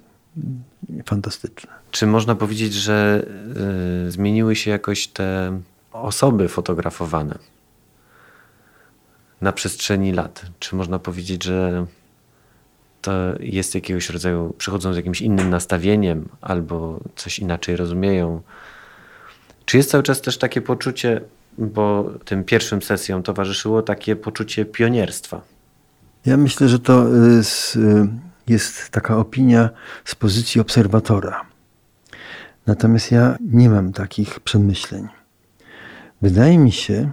fantastyczne. 1.06 1.70
Czy 1.90 2.06
można 2.06 2.34
powiedzieć, 2.34 2.74
że 2.74 3.26
y, 4.06 4.10
zmieniły 4.10 4.56
się 4.56 4.70
jakoś 4.70 5.08
te 5.08 5.60
osoby 5.92 6.48
fotografowane 6.48 7.38
na 9.40 9.52
przestrzeni 9.52 10.12
lat? 10.12 10.42
Czy 10.58 10.76
można 10.76 10.98
powiedzieć, 10.98 11.44
że 11.44 11.86
to 13.02 13.12
jest 13.40 13.74
jakiegoś 13.74 14.10
rodzaju, 14.10 14.54
przychodzą 14.58 14.92
z 14.92 14.96
jakimś 14.96 15.22
innym 15.22 15.50
nastawieniem 15.50 16.28
albo 16.40 17.00
coś 17.16 17.38
inaczej 17.38 17.76
rozumieją? 17.76 18.42
Czy 19.64 19.76
jest 19.76 19.90
cały 19.90 20.02
czas 20.02 20.20
też 20.20 20.38
takie 20.38 20.60
poczucie, 20.60 21.20
bo 21.58 22.10
tym 22.24 22.44
pierwszym 22.44 22.82
sesjom 22.82 23.22
towarzyszyło 23.22 23.82
takie 23.82 24.16
poczucie 24.16 24.64
pionierstwa? 24.64 25.40
Ja 26.26 26.36
myślę, 26.36 26.68
że 26.68 26.78
to 26.78 27.08
jest, 27.36 27.78
jest 28.48 28.88
taka 28.88 29.16
opinia 29.16 29.70
z 30.04 30.14
pozycji 30.14 30.60
obserwatora. 30.60 31.44
Natomiast 32.66 33.10
ja 33.10 33.36
nie 33.40 33.70
mam 33.70 33.92
takich 33.92 34.40
przemyśleń. 34.40 35.08
Wydaje 36.22 36.58
mi 36.58 36.72
się, 36.72 37.12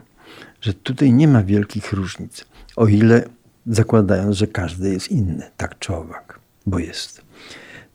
że 0.62 0.74
tutaj 0.74 1.14
nie 1.14 1.28
ma 1.28 1.44
wielkich 1.44 1.94
różnic, 1.94 2.46
o 2.76 2.88
ile 2.88 3.24
zakładając, 3.68 4.36
że 4.36 4.48
każdy 4.48 4.94
jest 4.94 5.12
inny, 5.12 5.52
tak 5.58 5.80
czy 5.80 5.96
owak, 5.96 6.40
bo 6.66 6.80
jest. 6.80 7.29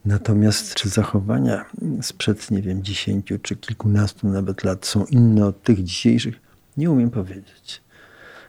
Natomiast 0.04 0.74
czy 0.74 0.88
zachowania 0.88 1.64
sprzed, 2.02 2.50
nie 2.50 2.62
wiem, 2.62 2.82
dziesięciu 2.82 3.38
czy 3.38 3.56
kilkunastu 3.56 4.28
nawet 4.28 4.64
lat 4.64 4.86
są 4.86 5.04
inne 5.04 5.46
od 5.46 5.62
tych 5.62 5.84
dzisiejszych, 5.84 6.40
nie 6.76 6.90
umiem 6.90 7.10
powiedzieć. 7.10 7.82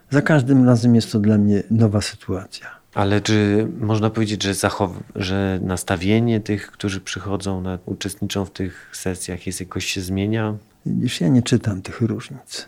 Za 0.10 0.22
każdym 0.22 0.66
razem 0.66 0.96
jest 0.96 1.12
to 1.12 1.20
dla 1.20 1.38
mnie 1.38 1.64
nowa 1.72 2.02
sytuacja. 2.02 2.68
Ale 2.94 3.22
czy 3.22 3.68
można 3.80 4.10
powiedzieć, 4.10 4.44
że, 4.44 4.52
zachow- 4.52 5.04
że 5.16 5.60
nastawienie 5.64 6.40
tych, 6.40 6.72
którzy 6.72 7.02
przychodzą, 7.02 7.62
na, 7.62 7.80
uczestniczą 7.86 8.46
w 8.46 8.52
tych 8.52 8.90
sesjach, 8.94 9.48
jest 9.48 9.60
jakoś 9.60 9.86
się 9.86 10.02
zmienia? 10.02 10.58
Już 10.86 11.22
ja 11.22 11.28
nie 11.28 11.42
czytam 11.42 11.82
tych 11.82 12.02
różnic. 12.02 12.68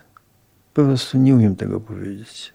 Po 0.73 0.83
prostu 0.83 1.17
nie 1.17 1.35
umiem 1.35 1.55
tego 1.55 1.79
powiedzieć. 1.79 2.53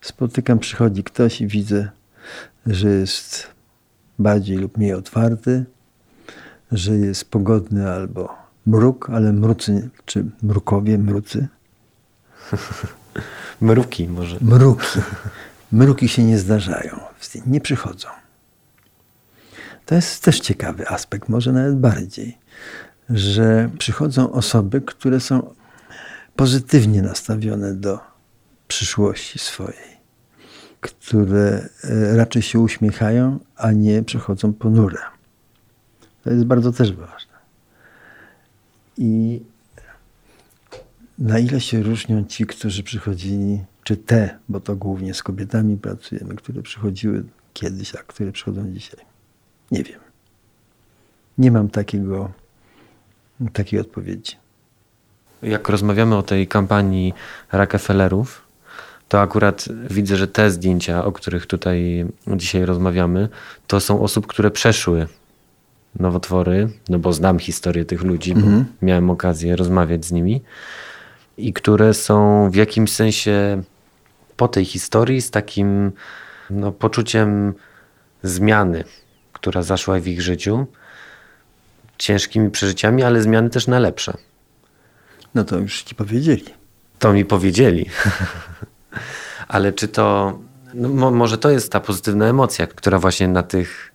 Spotykam, 0.00 0.58
przychodzi 0.58 1.04
ktoś 1.04 1.40
i 1.40 1.46
widzę, 1.46 1.90
że 2.66 2.88
jest 2.88 3.46
bardziej 4.18 4.56
lub 4.56 4.78
mniej 4.78 4.94
otwarty, 4.94 5.64
że 6.72 6.96
jest 6.96 7.30
pogodny 7.30 7.90
albo 7.90 8.34
mruk, 8.66 9.10
ale 9.10 9.32
mrucy, 9.32 9.90
czy 10.04 10.24
mrukowie, 10.42 10.98
mrucy. 10.98 11.48
Mruki 13.60 14.08
może. 14.08 14.36
Mruki. 14.40 15.00
Mruki 15.72 16.08
się 16.08 16.24
nie 16.24 16.38
zdarzają, 16.38 17.00
nie 17.46 17.60
przychodzą. 17.60 18.08
To 19.86 19.94
jest 19.94 20.22
też 20.22 20.40
ciekawy 20.40 20.88
aspekt, 20.88 21.28
może 21.28 21.52
nawet 21.52 21.78
bardziej, 21.78 22.38
że 23.10 23.70
przychodzą 23.78 24.32
osoby, 24.32 24.80
które 24.80 25.20
są 25.20 25.54
pozytywnie 26.36 27.02
nastawione 27.02 27.74
do 27.74 28.00
przyszłości 28.68 29.38
swojej, 29.38 29.91
które 30.82 31.68
e, 31.84 32.16
raczej 32.16 32.42
się 32.42 32.58
uśmiechają, 32.58 33.38
a 33.56 33.72
nie 33.72 34.02
przychodzą 34.02 34.52
ponure. 34.52 34.98
To 36.24 36.30
jest 36.30 36.44
bardzo 36.44 36.72
też 36.72 36.92
ważne. 36.92 37.32
I 38.98 39.40
na 41.18 41.38
ile 41.38 41.60
się 41.60 41.82
różnią 41.82 42.24
ci, 42.24 42.46
którzy 42.46 42.82
przychodzili, 42.82 43.64
czy 43.84 43.96
te, 43.96 44.38
bo 44.48 44.60
to 44.60 44.76
głównie 44.76 45.14
z 45.14 45.22
kobietami 45.22 45.76
pracujemy, 45.76 46.34
które 46.34 46.62
przychodziły 46.62 47.24
kiedyś, 47.52 47.94
a 47.94 47.98
które 47.98 48.32
przychodzą 48.32 48.72
dzisiaj? 48.72 49.00
Nie 49.70 49.82
wiem. 49.82 50.00
Nie 51.38 51.50
mam 51.50 51.68
takiego, 51.68 52.32
takiej 53.52 53.80
odpowiedzi. 53.80 54.36
Jak 55.42 55.68
rozmawiamy 55.68 56.16
o 56.16 56.22
tej 56.22 56.48
kampanii 56.48 57.14
Rockefellerów, 57.52 58.41
to 59.12 59.20
akurat 59.20 59.64
widzę, 59.90 60.16
że 60.16 60.28
te 60.28 60.50
zdjęcia, 60.50 61.04
o 61.04 61.12
których 61.12 61.46
tutaj 61.46 62.06
dzisiaj 62.26 62.64
rozmawiamy, 62.64 63.28
to 63.66 63.80
są 63.80 64.02
osób, 64.02 64.26
które 64.26 64.50
przeszły 64.50 65.06
nowotwory, 66.00 66.68
no 66.88 66.98
bo 66.98 67.12
znam 67.12 67.38
historię 67.38 67.84
tych 67.84 68.02
ludzi, 68.02 68.34
bo 68.34 68.40
Mhm. 68.40 68.64
miałem 68.82 69.10
okazję 69.10 69.56
rozmawiać 69.56 70.04
z 70.04 70.12
nimi 70.12 70.42
i 71.36 71.52
które 71.52 71.94
są 71.94 72.50
w 72.50 72.54
jakimś 72.54 72.92
sensie 72.92 73.62
po 74.36 74.48
tej 74.48 74.64
historii 74.64 75.22
z 75.22 75.30
takim 75.30 75.92
no, 76.50 76.72
poczuciem 76.72 77.54
zmiany, 78.22 78.84
która 79.32 79.62
zaszła 79.62 80.00
w 80.00 80.06
ich 80.06 80.22
życiu, 80.22 80.66
ciężkimi 81.98 82.50
przeżyciami, 82.50 83.02
ale 83.02 83.22
zmiany 83.22 83.50
też 83.50 83.66
na 83.66 83.78
lepsze. 83.78 84.14
No 85.34 85.44
to 85.44 85.58
już 85.58 85.82
ci 85.82 85.94
powiedzieli. 85.94 86.44
To 86.98 87.12
mi 87.12 87.24
powiedzieli. 87.24 87.86
Ale 89.52 89.72
czy 89.72 89.88
to. 89.88 90.38
No, 90.74 90.88
mo, 90.88 91.10
może 91.10 91.38
to 91.38 91.50
jest 91.50 91.72
ta 91.72 91.80
pozytywna 91.80 92.26
emocja, 92.26 92.66
która 92.66 92.98
właśnie 92.98 93.28
na 93.28 93.42
tych, 93.42 93.92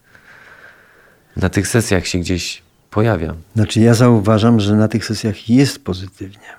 na 1.36 1.50
tych 1.50 1.68
sesjach 1.68 2.08
się 2.08 2.20
gdzieś 2.20 2.64
pojawia. 2.90 3.36
Znaczy, 3.56 3.80
ja 3.80 3.94
zauważam, 3.94 4.60
że 4.60 4.76
na 4.76 4.88
tych 4.88 5.06
sesjach 5.06 5.50
jest 5.50 5.84
pozytywnie. 5.84 6.50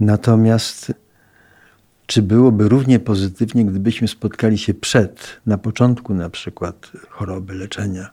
Natomiast 0.00 0.92
czy 2.06 2.22
byłoby 2.22 2.68
równie 2.68 2.98
pozytywnie, 2.98 3.64
gdybyśmy 3.64 4.08
spotkali 4.08 4.58
się 4.58 4.74
przed, 4.74 5.40
na 5.46 5.58
początku 5.58 6.14
na 6.14 6.30
przykład 6.30 6.92
choroby, 7.08 7.54
leczenia? 7.54 8.10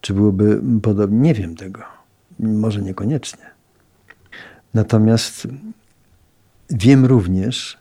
Czy 0.00 0.14
byłoby 0.14 0.60
podobnie? 0.82 1.20
Nie 1.20 1.34
wiem 1.34 1.56
tego. 1.56 1.82
Może 2.40 2.82
niekoniecznie. 2.82 3.44
Natomiast 4.74 5.48
wiem 6.70 7.06
również, 7.06 7.79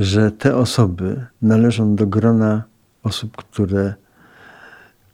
że 0.00 0.30
te 0.30 0.56
osoby 0.56 1.26
należą 1.42 1.96
do 1.96 2.06
grona 2.06 2.62
osób, 3.02 3.36
które, 3.36 3.94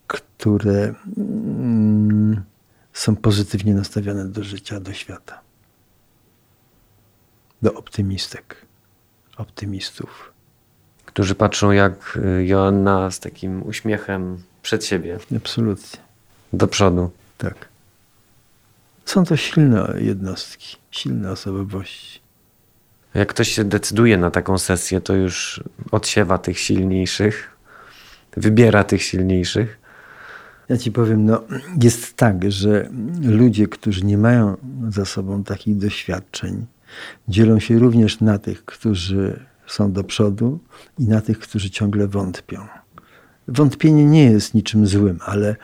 które 0.06 0.94
mm, 1.16 2.42
są 2.92 3.16
pozytywnie 3.16 3.74
nastawione 3.74 4.28
do 4.28 4.44
życia, 4.44 4.80
do 4.80 4.92
świata. 4.92 5.40
Do 7.62 7.74
optymistek, 7.74 8.56
optymistów. 9.36 10.32
Którzy 11.04 11.34
patrzą 11.34 11.70
jak 11.70 12.18
y, 12.40 12.46
Joanna 12.46 13.10
z 13.10 13.20
takim 13.20 13.62
uśmiechem 13.62 14.42
przed 14.62 14.84
siebie, 14.84 15.18
Absolutnie, 15.36 15.98
do 16.52 16.68
przodu. 16.68 17.10
tak. 17.38 17.68
Są 19.04 19.24
to 19.24 19.36
silne 19.36 19.94
jednostki, 19.98 20.76
silne 20.90 21.30
osobowości. 21.30 22.25
Jak 23.16 23.28
ktoś 23.28 23.48
się 23.48 23.64
decyduje 23.64 24.18
na 24.18 24.30
taką 24.30 24.58
sesję, 24.58 25.00
to 25.00 25.14
już 25.14 25.64
odsiewa 25.90 26.38
tych 26.38 26.58
silniejszych, 26.58 27.56
wybiera 28.36 28.84
tych 28.84 29.02
silniejszych. 29.02 29.78
Ja 30.68 30.76
ci 30.76 30.92
powiem, 30.92 31.24
no, 31.24 31.42
jest 31.82 32.16
tak, 32.16 32.52
że 32.52 32.88
ludzie, 33.22 33.68
którzy 33.68 34.04
nie 34.04 34.18
mają 34.18 34.56
za 34.88 35.04
sobą 35.04 35.44
takich 35.44 35.76
doświadczeń, 35.76 36.66
dzielą 37.28 37.58
się 37.60 37.78
również 37.78 38.20
na 38.20 38.38
tych, 38.38 38.64
którzy 38.64 39.44
są 39.66 39.92
do 39.92 40.04
przodu 40.04 40.58
i 40.98 41.04
na 41.04 41.20
tych, 41.20 41.38
którzy 41.38 41.70
ciągle 41.70 42.08
wątpią. 42.08 42.66
Wątpienie 43.48 44.04
nie 44.04 44.24
jest 44.24 44.54
niczym 44.54 44.86
złym, 44.86 45.18
ale 45.24 45.56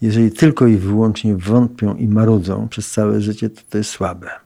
jeżeli 0.00 0.30
tylko 0.30 0.66
i 0.66 0.76
wyłącznie 0.76 1.36
wątpią 1.36 1.96
i 1.96 2.08
marudzą 2.08 2.68
przez 2.68 2.90
całe 2.90 3.20
życie, 3.20 3.50
to 3.50 3.62
to 3.70 3.78
jest 3.78 3.90
słabe. 3.90 4.45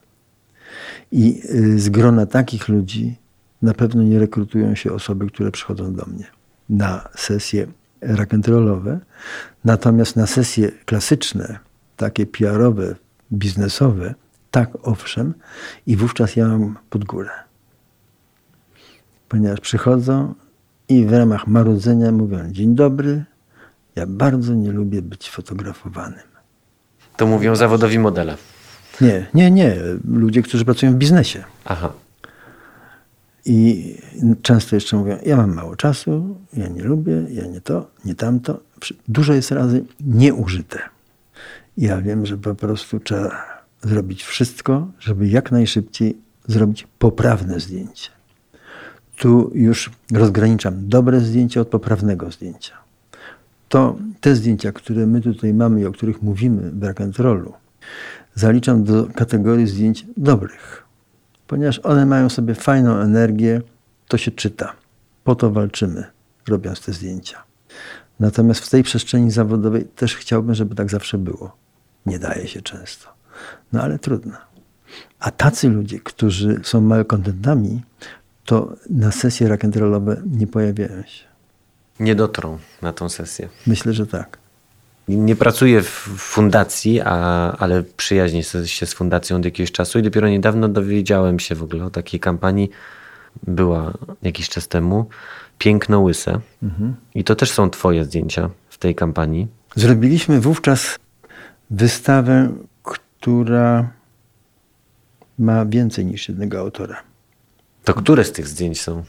I 1.11 1.41
y, 1.55 1.79
z 1.79 1.89
grona 1.89 2.25
takich 2.25 2.69
ludzi 2.69 3.15
na 3.61 3.73
pewno 3.73 4.03
nie 4.03 4.19
rekrutują 4.19 4.75
się 4.75 4.93
osoby, 4.93 5.27
które 5.27 5.51
przychodzą 5.51 5.93
do 5.93 6.05
mnie 6.05 6.25
na 6.69 7.09
sesje 7.15 7.67
rock'n'rollowe. 8.01 8.97
Natomiast 9.65 10.15
na 10.15 10.27
sesje 10.27 10.71
klasyczne, 10.85 11.59
takie 11.97 12.25
PR-owe, 12.25 12.95
biznesowe, 13.31 14.15
tak 14.51 14.69
owszem, 14.83 15.33
i 15.87 15.95
wówczas 15.95 16.35
ja 16.35 16.47
mam 16.47 16.77
pod 16.89 17.05
górę. 17.05 17.29
Ponieważ 19.29 19.59
przychodzą 19.59 20.33
i 20.89 21.05
w 21.05 21.13
ramach 21.13 21.47
marudzenia 21.47 22.11
mówią: 22.11 22.51
Dzień 22.51 22.75
dobry, 22.75 23.23
ja 23.95 24.05
bardzo 24.07 24.53
nie 24.53 24.71
lubię 24.71 25.01
być 25.01 25.29
fotografowanym. 25.29 26.31
To 27.17 27.27
mówią 27.27 27.55
zawodowi 27.55 27.99
modele. 27.99 28.37
Nie, 29.01 29.27
nie, 29.33 29.51
nie. 29.51 29.75
Ludzie, 30.05 30.41
którzy 30.41 30.65
pracują 30.65 30.91
w 30.91 30.95
biznesie. 30.95 31.43
Aha. 31.65 31.93
I 33.45 33.95
często 34.41 34.75
jeszcze 34.75 34.97
mówią, 34.97 35.17
ja 35.25 35.37
mam 35.37 35.53
mało 35.53 35.75
czasu, 35.75 36.37
ja 36.53 36.67
nie 36.67 36.83
lubię, 36.83 37.25
ja 37.29 37.45
nie 37.45 37.61
to, 37.61 37.91
nie 38.05 38.15
tamto. 38.15 38.59
Dużo 39.07 39.33
jest 39.33 39.51
razy 39.51 39.83
nieużyte. 40.01 40.79
Ja 41.77 42.01
wiem, 42.01 42.25
że 42.25 42.37
po 42.37 42.55
prostu 42.55 42.99
trzeba 42.99 43.61
zrobić 43.81 44.23
wszystko, 44.23 44.87
żeby 44.99 45.27
jak 45.27 45.51
najszybciej 45.51 46.17
zrobić 46.47 46.87
poprawne 46.99 47.59
zdjęcie. 47.59 48.09
Tu 49.17 49.51
już 49.53 49.91
rozgraniczam 50.13 50.89
dobre 50.89 51.19
zdjęcie 51.19 51.61
od 51.61 51.67
poprawnego 51.67 52.31
zdjęcia. 52.31 52.73
to 53.69 53.95
te 54.21 54.35
zdjęcia, 54.35 54.71
które 54.71 55.07
my 55.07 55.21
tutaj 55.21 55.53
mamy 55.53 55.81
i 55.81 55.85
o 55.85 55.91
których 55.91 56.21
mówimy 56.21 56.71
w 56.71 56.79
rock'n'rollu, 56.79 57.51
zaliczam 58.35 58.83
do 58.83 59.07
kategorii 59.15 59.67
zdjęć 59.67 60.05
dobrych, 60.17 60.83
ponieważ 61.47 61.79
one 61.79 62.05
mają 62.05 62.29
sobie 62.29 62.55
fajną 62.55 62.95
energię, 62.95 63.61
to 64.07 64.17
się 64.17 64.31
czyta. 64.31 64.73
Po 65.23 65.35
to 65.35 65.51
walczymy, 65.51 66.03
robiąc 66.47 66.81
te 66.81 66.93
zdjęcia. 66.93 67.43
Natomiast 68.19 68.65
w 68.65 68.69
tej 68.69 68.83
przestrzeni 68.83 69.31
zawodowej 69.31 69.85
też 69.85 70.15
chciałbym, 70.15 70.55
żeby 70.55 70.75
tak 70.75 70.89
zawsze 70.89 71.17
było. 71.17 71.55
Nie 72.05 72.19
daje 72.19 72.47
się 72.47 72.61
często. 72.61 73.09
No 73.73 73.81
ale 73.81 73.99
trudno. 73.99 74.37
A 75.19 75.31
tacy 75.31 75.69
ludzie, 75.69 75.99
którzy 75.99 76.59
są 76.63 76.81
malkontentami, 76.81 77.81
to 78.45 78.73
na 78.89 79.11
sesje 79.11 79.49
rock'n'rollowe 79.49 80.21
nie 80.31 80.47
pojawiają 80.47 81.03
się. 81.03 81.25
Nie 81.99 82.15
dotrą 82.15 82.57
na 82.81 82.93
tą 82.93 83.09
sesję. 83.09 83.49
Myślę, 83.67 83.93
że 83.93 84.07
tak. 84.07 84.40
Nie 85.17 85.35
pracuję 85.35 85.81
w 85.81 85.87
fundacji, 86.17 87.01
a, 87.01 87.15
ale 87.57 87.83
przyjaźnię 87.83 88.43
się 88.43 88.85
z 88.85 88.93
fundacją 88.93 89.37
od 89.37 89.45
jakiegoś 89.45 89.71
czasu 89.71 89.99
i 89.99 90.01
dopiero 90.03 90.29
niedawno 90.29 90.67
dowiedziałem 90.67 91.39
się 91.39 91.55
w 91.55 91.63
ogóle 91.63 91.85
o 91.85 91.89
takiej 91.89 92.19
kampanii. 92.19 92.69
Była 93.47 93.93
jakiś 94.21 94.49
czas 94.49 94.67
temu. 94.67 95.05
Piękno 95.57 95.99
łyse. 95.99 96.39
Mhm. 96.63 96.95
I 97.15 97.23
to 97.23 97.35
też 97.35 97.51
są 97.51 97.69
twoje 97.69 98.05
zdjęcia 98.05 98.49
w 98.69 98.77
tej 98.77 98.95
kampanii. 98.95 99.47
Zrobiliśmy 99.75 100.41
wówczas 100.41 100.99
wystawę, 101.69 102.49
która 102.83 103.89
ma 105.39 105.65
więcej 105.65 106.05
niż 106.05 106.29
jednego 106.29 106.59
autora. 106.59 107.03
To 107.83 107.93
które 107.93 108.23
z 108.23 108.31
tych 108.31 108.47
zdjęć 108.47 108.81
są? 108.81 109.03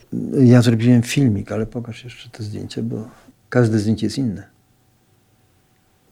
Ja 0.44 0.62
zrobiłem 0.62 1.02
filmik, 1.02 1.52
ale 1.52 1.66
pokaż 1.66 2.04
jeszcze 2.04 2.30
te 2.30 2.42
zdjęcie, 2.42 2.82
bo 2.82 3.08
każde 3.48 3.78
zdjęcie 3.78 4.06
jest 4.06 4.18
inne. 4.18 4.51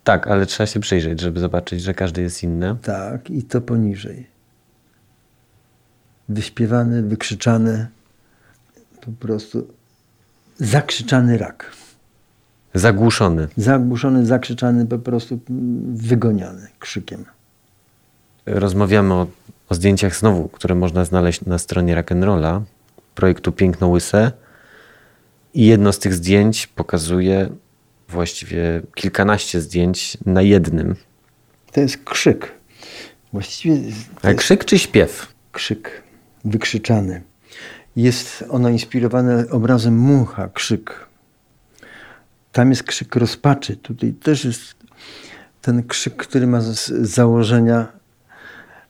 Tak, 0.04 0.26
ale 0.26 0.46
trzeba 0.46 0.66
się 0.66 0.80
przyjrzeć, 0.80 1.20
żeby 1.20 1.40
zobaczyć, 1.40 1.82
że 1.82 1.94
każde 1.94 2.22
jest 2.22 2.42
inne. 2.42 2.76
Tak, 2.82 3.30
i 3.30 3.42
to 3.42 3.60
poniżej. 3.60 4.26
Wyśpiewany, 6.28 7.02
wykrzyczany, 7.02 7.86
po 9.00 9.12
prostu 9.12 9.68
zakrzyczany 10.58 11.38
rak. 11.38 11.72
Zagłuszony. 12.74 13.48
Zagłuszony, 13.56 14.26
zakrzyczany, 14.26 14.86
po 14.86 14.98
prostu 14.98 15.40
wygoniony 15.94 16.68
krzykiem. 16.78 17.24
Rozmawiamy 18.46 19.14
o, 19.14 19.26
o 19.68 19.74
zdjęciach 19.74 20.16
znowu, 20.16 20.48
które 20.48 20.74
można 20.74 21.04
znaleźć 21.04 21.44
na 21.44 21.58
stronie 21.58 21.96
Rock'n'Rolla, 21.96 22.60
projektu 23.14 23.52
Piękno 23.52 23.88
Łyse. 23.88 24.32
I 25.54 25.66
jedno 25.66 25.92
z 25.92 25.98
tych 25.98 26.14
zdjęć 26.14 26.66
pokazuje 26.66 27.48
właściwie 28.10 28.82
kilkanaście 28.94 29.60
zdjęć 29.60 30.18
na 30.26 30.42
jednym. 30.42 30.96
To 31.72 31.80
jest 31.80 32.04
krzyk. 32.04 32.52
Właściwie. 33.32 33.76
A 34.22 34.34
krzyk 34.34 34.64
czy 34.64 34.78
śpiew? 34.78 35.34
Krzyk, 35.52 36.02
wykrzyczany. 36.44 37.22
Jest 37.96 38.44
ono 38.48 38.68
inspirowane 38.68 39.44
obrazem 39.50 39.98
mucha, 39.98 40.48
krzyk. 40.48 41.06
Tam 42.52 42.70
jest 42.70 42.82
krzyk 42.82 43.16
rozpaczy. 43.16 43.76
Tutaj 43.76 44.12
też 44.12 44.44
jest 44.44 44.74
ten 45.62 45.82
krzyk, 45.82 46.16
który 46.16 46.46
ma 46.46 46.60
z 46.60 46.86
założenia 46.88 47.86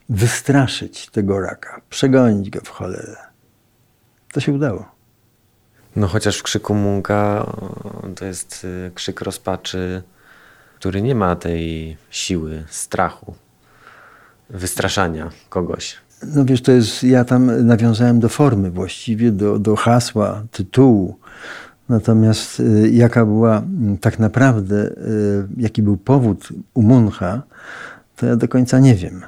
wystraszyć 0.09 1.09
tego 1.09 1.40
raka, 1.40 1.80
przegonić 1.90 2.50
go 2.50 2.61
w 2.61 2.68
cholerę. 2.68 3.16
To 4.33 4.40
się 4.40 4.52
udało. 4.52 4.99
No 5.96 6.07
chociaż 6.07 6.38
w 6.38 6.42
krzyku 6.42 6.74
Munka 6.74 7.53
to 8.16 8.24
jest 8.24 8.64
y, 8.64 8.90
krzyk 8.94 9.20
rozpaczy, 9.20 10.03
który 10.79 11.03
nie 11.03 11.14
ma 11.14 11.37
tej 11.37 11.96
siły, 12.11 12.64
strachu, 12.68 13.35
wystraszania 14.50 15.31
kogoś. 15.48 15.96
No 16.35 16.44
wiesz, 16.44 16.62
to 16.62 16.72
jest, 16.72 17.03
ja 17.03 17.24
tam 17.24 17.66
nawiązałem 17.66 18.20
do 18.20 18.29
formy 18.29 18.70
właściwie, 18.70 19.33
do, 19.33 19.59
do 19.59 19.76
hasła, 19.76 20.42
tytułu. 20.50 21.18
Natomiast 21.88 22.61
y, 22.61 22.90
jaka 22.92 23.26
była 23.26 23.62
tak 24.00 24.18
naprawdę, 24.18 24.90
jaki 25.57 25.83
był 25.83 25.96
powód 25.96 26.48
u 26.74 26.83
Muncha, 26.83 27.42
to 28.16 28.26
ja 28.26 28.37
do 28.37 28.48
końca 28.48 28.79
nie 28.79 28.94
wiem. 28.94 29.22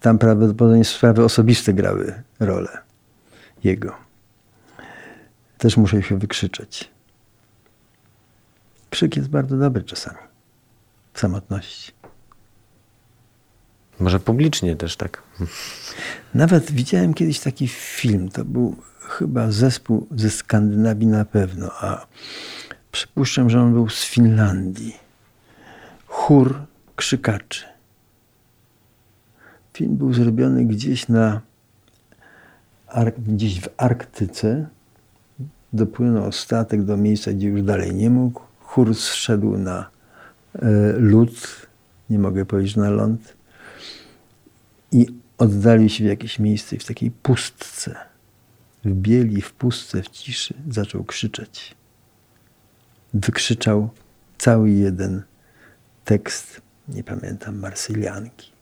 Tam 0.00 0.18
prawdopodobnie 0.18 0.84
sprawy 0.84 1.24
osobiste 1.24 1.74
grały 1.74 2.14
rolę 2.40 2.78
jego. 3.64 4.03
Też 5.58 5.76
muszę 5.76 6.02
się 6.02 6.18
wykrzyczeć. 6.18 6.90
Krzyk 8.90 9.16
jest 9.16 9.28
bardzo 9.28 9.56
dobry 9.56 9.82
czasami. 9.82 10.18
W 11.12 11.20
samotności. 11.20 11.92
Może 14.00 14.20
publicznie 14.20 14.76
też 14.76 14.96
tak. 14.96 15.22
Nawet 16.34 16.72
widziałem 16.72 17.14
kiedyś 17.14 17.40
taki 17.40 17.68
film. 17.68 18.28
To 18.28 18.44
był 18.44 18.76
chyba 19.00 19.50
zespół 19.50 20.06
ze 20.10 20.30
Skandynawii 20.30 21.06
na 21.06 21.24
pewno, 21.24 21.70
a 21.80 22.06
przypuszczam, 22.92 23.50
że 23.50 23.60
on 23.60 23.72
był 23.72 23.88
z 23.88 24.04
Finlandii. 24.04 24.96
Chór 26.06 26.66
krzykaczy. 26.96 27.64
Film 29.72 29.96
był 29.96 30.14
zrobiony 30.14 30.64
gdzieś 30.64 31.08
na 31.08 31.40
gdzieś 33.18 33.60
w 33.60 33.68
Arktyce. 33.76 34.68
Dopłynął 35.74 36.32
statek 36.32 36.84
do 36.84 36.96
miejsca, 36.96 37.32
gdzie 37.32 37.48
już 37.48 37.62
dalej 37.62 37.94
nie 37.94 38.10
mógł. 38.10 38.40
Chór 38.60 38.94
zszedł 38.94 39.58
na 39.58 39.90
e, 40.54 40.92
lód, 40.92 41.66
nie 42.10 42.18
mogę 42.18 42.46
powiedzieć 42.46 42.76
na 42.76 42.90
ląd, 42.90 43.34
i 44.92 45.06
oddalił 45.38 45.88
się 45.88 46.04
w 46.04 46.06
jakieś 46.06 46.38
miejsce 46.38 46.78
w 46.78 46.84
takiej 46.84 47.10
pustce. 47.10 47.96
W 48.84 48.90
bieli, 48.94 49.42
w 49.42 49.52
pustce, 49.52 50.02
w 50.02 50.08
ciszy 50.08 50.54
zaczął 50.70 51.04
krzyczeć. 51.04 51.74
Wykrzyczał 53.14 53.90
cały 54.38 54.70
jeden 54.70 55.22
tekst, 56.04 56.62
nie 56.88 57.04
pamiętam, 57.04 57.58
Marsylianki. 57.58 58.52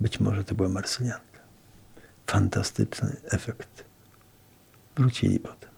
Być 0.00 0.20
może 0.20 0.44
to 0.44 0.54
była 0.54 0.68
Marsylianka. 0.68 1.40
Fantastyczny 2.26 3.16
efekt. 3.24 3.87
Wrócili 4.98 5.40
potem. 5.40 5.70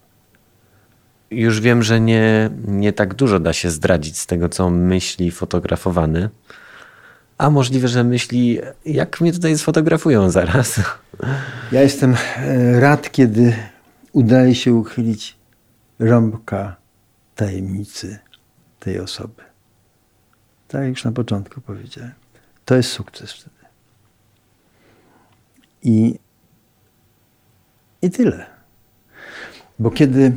Już 1.31 1.61
wiem, 1.61 1.83
że 1.83 2.01
nie, 2.01 2.51
nie 2.67 2.93
tak 2.93 3.15
dużo 3.15 3.41
da 3.41 3.53
się 3.53 3.71
zdradzić 3.71 4.19
z 4.19 4.27
tego, 4.27 4.49
co 4.49 4.71
myśli 4.71 5.31
fotografowany. 5.31 6.31
A 7.39 7.51
możliwe, 7.51 7.89
że 7.89 8.05
myśli, 8.05 8.59
jak 8.85 9.21
mnie 9.21 9.33
tutaj 9.33 9.59
sfotografują 9.59 10.31
zaraz. 10.31 10.81
Ja 11.73 11.83
jestem 11.83 12.15
e, 12.37 12.81
rad, 12.81 13.13
kiedy 13.13 13.57
udaje 14.13 14.55
się 14.55 14.75
uchylić 14.75 15.37
rąbka 15.99 16.77
tajemnicy 17.35 18.19
tej 18.79 19.01
osoby. 19.01 19.43
Tak 20.69 20.81
jak 20.81 20.91
już 20.91 21.05
na 21.05 21.13
początku 21.13 21.61
powiedziałem. 21.61 22.13
To 22.65 22.77
jest 22.77 22.91
sukces 22.91 23.33
wtedy. 23.33 23.57
I, 25.83 26.19
i 28.03 28.11
tyle. 28.11 28.47
Bo 29.81 29.91
kiedy 29.91 30.33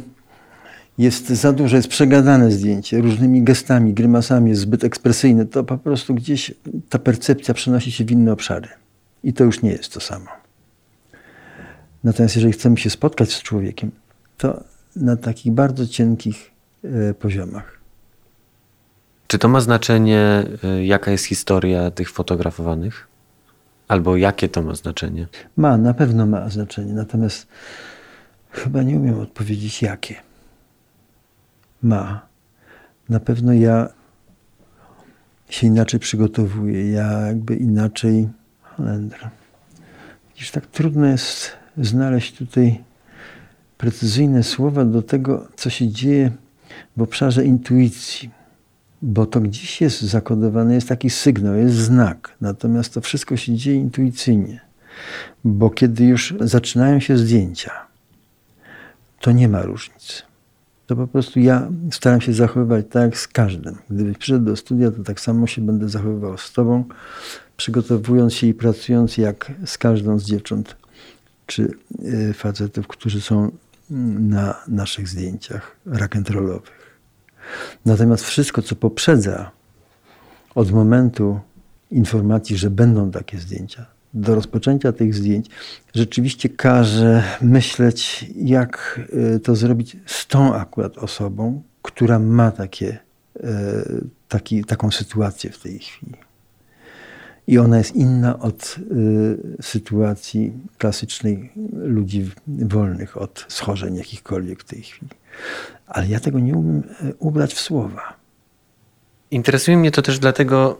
jest 0.97 1.27
za 1.27 1.53
duże, 1.53 1.75
jest 1.75 1.87
przegadane 1.87 2.51
zdjęcie 2.51 3.01
różnymi 3.01 3.43
gestami, 3.43 3.93
grymasami, 3.93 4.49
jest 4.49 4.61
zbyt 4.61 4.83
ekspresyjne, 4.83 5.45
to 5.45 5.63
po 5.63 5.77
prostu 5.77 6.15
gdzieś 6.15 6.53
ta 6.89 6.99
percepcja 6.99 7.53
przenosi 7.53 7.91
się 7.91 8.05
w 8.05 8.11
inne 8.11 8.31
obszary. 8.31 8.67
I 9.23 9.33
to 9.33 9.43
już 9.43 9.61
nie 9.61 9.71
jest 9.71 9.93
to 9.93 9.99
samo. 9.99 10.25
Natomiast 12.03 12.35
jeżeli 12.35 12.53
chcemy 12.53 12.77
się 12.77 12.89
spotkać 12.89 13.33
z 13.33 13.41
człowiekiem, 13.41 13.91
to 14.37 14.63
na 14.95 15.17
takich 15.17 15.51
bardzo 15.51 15.87
cienkich 15.87 16.51
e, 16.83 17.13
poziomach. 17.13 17.79
Czy 19.27 19.39
to 19.39 19.47
ma 19.47 19.61
znaczenie, 19.61 20.43
e, 20.63 20.85
jaka 20.85 21.11
jest 21.11 21.25
historia 21.25 21.91
tych 21.91 22.11
fotografowanych? 22.11 23.07
Albo 23.87 24.17
jakie 24.17 24.49
to 24.49 24.61
ma 24.61 24.75
znaczenie? 24.75 25.27
Ma, 25.57 25.77
na 25.77 25.93
pewno 25.93 26.25
ma 26.25 26.49
znaczenie, 26.49 26.93
natomiast 26.93 27.47
chyba 28.53 28.83
nie 28.83 28.95
umiem 28.95 29.19
odpowiedzieć 29.19 29.81
jakie. 29.81 30.15
Ma. 31.81 32.27
Na 33.09 33.19
pewno 33.19 33.53
ja 33.53 33.89
się 35.49 35.67
inaczej 35.67 35.99
przygotowuję, 35.99 36.91
ja 36.91 37.11
jakby 37.11 37.55
inaczej. 37.55 38.29
Holendra. 38.61 39.31
Widzisz, 40.29 40.51
tak 40.51 40.67
trudno 40.67 41.05
jest 41.05 41.51
znaleźć 41.77 42.37
tutaj 42.37 42.83
precyzyjne 43.77 44.43
słowa 44.43 44.85
do 44.85 45.01
tego, 45.01 45.47
co 45.55 45.69
się 45.69 45.87
dzieje 45.87 46.31
w 46.97 47.01
obszarze 47.01 47.45
intuicji 47.45 48.31
bo 49.03 49.25
to 49.25 49.41
gdzieś 49.41 49.81
jest 49.81 50.01
zakodowane, 50.01 50.75
jest 50.75 50.89
taki 50.89 51.09
sygnał, 51.09 51.55
jest 51.55 51.75
znak. 51.75 52.35
Natomiast 52.41 52.93
to 52.93 53.01
wszystko 53.01 53.37
się 53.37 53.55
dzieje 53.55 53.77
intuicyjnie, 53.77 54.61
bo 55.43 55.69
kiedy 55.69 56.05
już 56.05 56.33
zaczynają 56.39 56.99
się 56.99 57.17
zdjęcia, 57.17 57.71
to 59.23 59.31
nie 59.31 59.47
ma 59.47 59.61
różnic. 59.61 60.23
To 60.87 60.95
po 60.95 61.07
prostu 61.07 61.39
ja 61.39 61.67
staram 61.91 62.21
się 62.21 62.33
zachowywać 62.33 62.85
tak 62.89 63.17
z 63.17 63.27
każdym. 63.27 63.77
Gdybyś 63.89 64.17
przyszedł 64.17 64.45
do 64.45 64.55
studia, 64.55 64.91
to 64.91 65.03
tak 65.03 65.19
samo 65.19 65.47
się 65.47 65.61
będę 65.61 65.89
zachowywał 65.89 66.37
z 66.37 66.53
tobą, 66.53 66.83
przygotowując 67.57 68.33
się 68.33 68.47
i 68.47 68.53
pracując 68.53 69.17
jak 69.17 69.51
z 69.65 69.77
każdą 69.77 70.19
z 70.19 70.23
dziewcząt 70.23 70.75
czy 71.45 71.71
y, 72.05 72.33
facetów, 72.33 72.87
którzy 72.87 73.21
są 73.21 73.51
mm, 73.91 74.29
na 74.29 74.63
naszych 74.67 75.07
zdjęciach 75.07 75.75
rock'n'rollowych. 75.87 76.73
Natomiast 77.85 78.25
wszystko, 78.25 78.61
co 78.61 78.75
poprzedza 78.75 79.51
od 80.55 80.71
momentu 80.71 81.39
informacji, 81.91 82.57
że 82.57 82.69
będą 82.69 83.11
takie 83.11 83.39
zdjęcia, 83.39 83.85
do 84.13 84.35
rozpoczęcia 84.35 84.91
tych 84.91 85.15
zdjęć, 85.15 85.47
rzeczywiście 85.95 86.49
każe 86.49 87.23
myśleć, 87.41 88.25
jak 88.35 88.99
y, 89.35 89.39
to 89.39 89.55
zrobić 89.55 89.97
z 90.05 90.27
tą 90.27 90.55
akurat 90.55 90.97
osobą, 90.97 91.61
która 91.81 92.19
ma 92.19 92.51
takie, 92.51 92.97
y, 93.37 93.43
taki, 94.29 94.63
taką 94.63 94.91
sytuację 94.91 95.49
w 95.49 95.59
tej 95.59 95.79
chwili. 95.79 96.13
I 97.47 97.57
ona 97.57 97.77
jest 97.77 97.95
inna 97.95 98.39
od 98.39 98.75
y, 98.77 99.37
sytuacji 99.61 100.53
klasycznej 100.77 101.51
ludzi 101.73 102.31
wolnych 102.47 103.17
od 103.17 103.45
schorzeń 103.47 103.95
jakichkolwiek 103.95 104.59
w 104.59 104.65
tej 104.65 104.81
chwili. 104.81 105.11
Ale 105.87 106.07
ja 106.07 106.19
tego 106.19 106.39
nie 106.39 106.55
umiem 106.55 106.83
ubrać 107.19 107.53
w 107.53 107.59
słowa. 107.59 108.13
Interesuje 109.31 109.77
mnie 109.77 109.91
to 109.91 110.01
też 110.01 110.19
dlatego, 110.19 110.77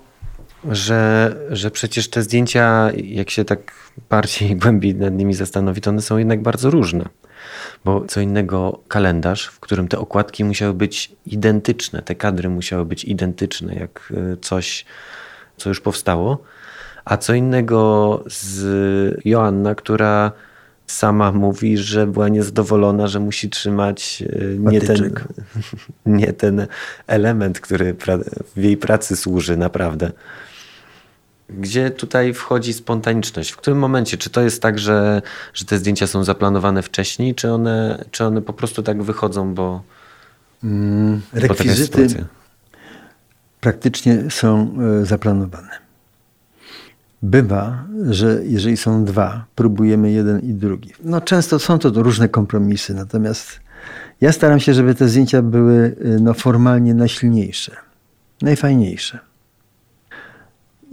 że, 0.71 1.35
że 1.49 1.71
przecież 1.71 2.09
te 2.09 2.23
zdjęcia, 2.23 2.91
jak 2.95 3.29
się 3.29 3.45
tak 3.45 3.73
bardziej 4.09 4.55
głębiej 4.55 4.95
nad 4.95 5.13
nimi 5.13 5.33
zastanowi, 5.33 5.81
to 5.81 5.89
one 5.89 6.01
są 6.01 6.17
jednak 6.17 6.41
bardzo 6.41 6.69
różne. 6.69 7.09
Bo 7.85 8.05
co 8.07 8.21
innego 8.21 8.79
kalendarz, 8.87 9.47
w 9.47 9.59
którym 9.59 9.87
te 9.87 9.99
okładki 9.99 10.43
musiały 10.43 10.73
być 10.73 11.11
identyczne, 11.25 12.01
te 12.01 12.15
kadry 12.15 12.49
musiały 12.49 12.85
być 12.85 13.03
identyczne, 13.03 13.75
jak 13.75 14.13
y, 14.33 14.37
coś, 14.41 14.85
co 15.57 15.69
już 15.69 15.81
powstało, 15.81 16.43
a 17.05 17.17
co 17.17 17.33
innego 17.33 18.23
z 18.27 19.21
Joanna, 19.25 19.75
która 19.75 20.31
sama 20.87 21.31
mówi, 21.31 21.77
że 21.77 22.07
była 22.07 22.29
niezadowolona, 22.29 23.07
że 23.07 23.19
musi 23.19 23.49
trzymać 23.49 24.23
y, 24.27 24.57
nie 24.59 24.81
ten, 24.81 25.13
nie 26.05 26.33
ten 26.33 26.67
element, 27.07 27.59
który 27.59 27.95
w 28.55 28.63
jej 28.63 28.77
pracy 28.77 29.15
służy 29.15 29.57
naprawdę. 29.57 30.11
Gdzie 31.49 31.91
tutaj 31.91 32.33
wchodzi 32.33 32.73
spontaniczność? 32.73 33.51
W 33.51 33.57
którym 33.57 33.79
momencie? 33.79 34.17
Czy 34.17 34.29
to 34.29 34.41
jest 34.41 34.61
tak, 34.61 34.79
że, 34.79 35.21
że 35.53 35.65
te 35.65 35.77
zdjęcia 35.77 36.07
są 36.07 36.23
zaplanowane 36.23 36.81
wcześniej, 36.81 37.35
czy 37.35 37.51
one, 37.51 38.05
czy 38.11 38.25
one 38.25 38.41
po 38.41 38.53
prostu 38.53 38.83
tak 38.83 39.03
wychodzą, 39.03 39.53
bo. 39.53 39.83
Mm, 40.63 41.21
rekwizyty 41.33 42.25
praktycznie 43.63 44.23
są 44.29 44.75
e, 45.01 45.05
zaplanowane. 45.05 45.69
Bywa, 47.21 47.83
że 48.09 48.41
jeżeli 48.43 48.77
są 48.77 49.05
dwa, 49.05 49.45
próbujemy 49.55 50.11
jeden 50.11 50.39
i 50.39 50.53
drugi. 50.53 50.93
No 51.03 51.21
często 51.21 51.59
są 51.59 51.79
to 51.79 51.89
różne 51.89 52.29
kompromisy, 52.29 52.93
natomiast 52.93 53.59
ja 54.21 54.31
staram 54.31 54.59
się, 54.59 54.73
żeby 54.73 54.95
te 54.95 55.07
zdjęcia 55.07 55.41
były 55.41 55.95
e, 56.05 56.07
no, 56.19 56.33
formalnie 56.33 56.93
najsilniejsze, 56.93 57.75
najfajniejsze 58.41 59.19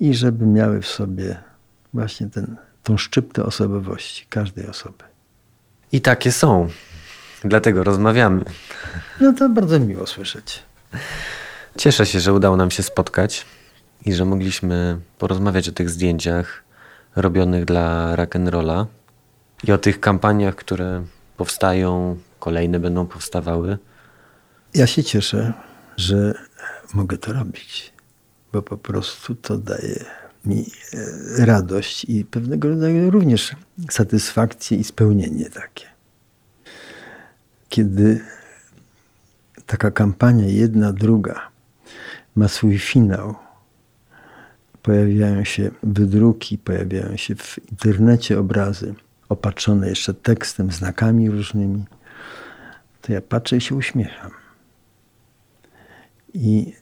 i 0.01 0.15
żeby 0.15 0.47
miały 0.47 0.83
w 0.83 0.87
sobie 0.87 1.37
właśnie 1.95 2.27
ten, 2.27 2.57
tą 2.83 2.99
szczyptę 2.99 3.45
osobowości 3.45 4.27
każdej 4.29 4.67
osoby. 4.67 5.05
I 5.93 6.01
takie 6.01 6.33
są. 6.33 6.69
Dlatego 7.45 7.85
rozmawiamy. 7.85 8.45
No 9.21 9.33
to 9.33 9.49
bardzo 9.49 9.81
miło 9.81 10.07
słyszeć. 10.07 10.63
Cieszę 11.79 12.07
się, 12.07 12.21
że 12.21 12.33
udało 12.33 12.57
nam 12.57 12.71
się 12.71 12.83
spotkać 12.83 13.47
i 14.05 14.13
że 14.13 14.25
mogliśmy 14.25 14.99
porozmawiać 15.19 15.69
o 15.69 15.73
tych 15.73 15.91
zdjęciach 15.91 16.63
robionych 17.17 17.65
dla 17.65 18.17
rock'n'rolla 18.17 18.87
i 19.65 19.73
o 19.73 19.79
tych 19.79 20.01
kampaniach, 20.01 20.55
które 20.55 21.05
powstają, 21.37 22.17
kolejne 22.39 22.81
będą 22.81 23.07
powstawały. 23.07 23.79
Ja 24.75 24.87
się 24.87 25.05
cieszę, 25.05 25.53
że 25.97 26.35
mogę 26.95 27.19
to 27.19 27.33
robić 27.33 27.90
bo 28.53 28.63
po 28.63 28.77
prostu 28.77 29.35
to 29.35 29.59
daje 29.59 30.05
mi 30.45 30.67
e, 31.39 31.47
radość 31.47 32.05
i 32.05 32.25
pewnego 32.25 32.69
rodzaju 32.69 33.11
również 33.11 33.57
satysfakcję 33.91 34.79
i 34.79 34.85
spełnienie 34.85 35.51
takie. 35.51 35.87
Kiedy 37.69 38.21
taka 39.67 39.91
kampania, 39.91 40.47
jedna, 40.47 40.93
druga, 40.93 41.49
ma 42.37 42.49
swój 42.49 42.79
finał, 42.79 43.35
pojawiają 44.83 45.45
się 45.45 45.71
wydruki, 45.83 46.59
pojawiają 46.59 47.17
się 47.17 47.35
w 47.35 47.59
internecie 47.71 48.39
obrazy 48.39 48.95
opatrzone 49.29 49.89
jeszcze 49.89 50.15
tekstem, 50.15 50.71
znakami 50.71 51.31
różnymi, 51.31 51.85
to 53.03 53.13
ja 53.13 53.21
patrzę 53.21 53.57
i 53.57 53.61
się 53.61 53.75
uśmiecham. 53.75 54.31
I 56.35 56.75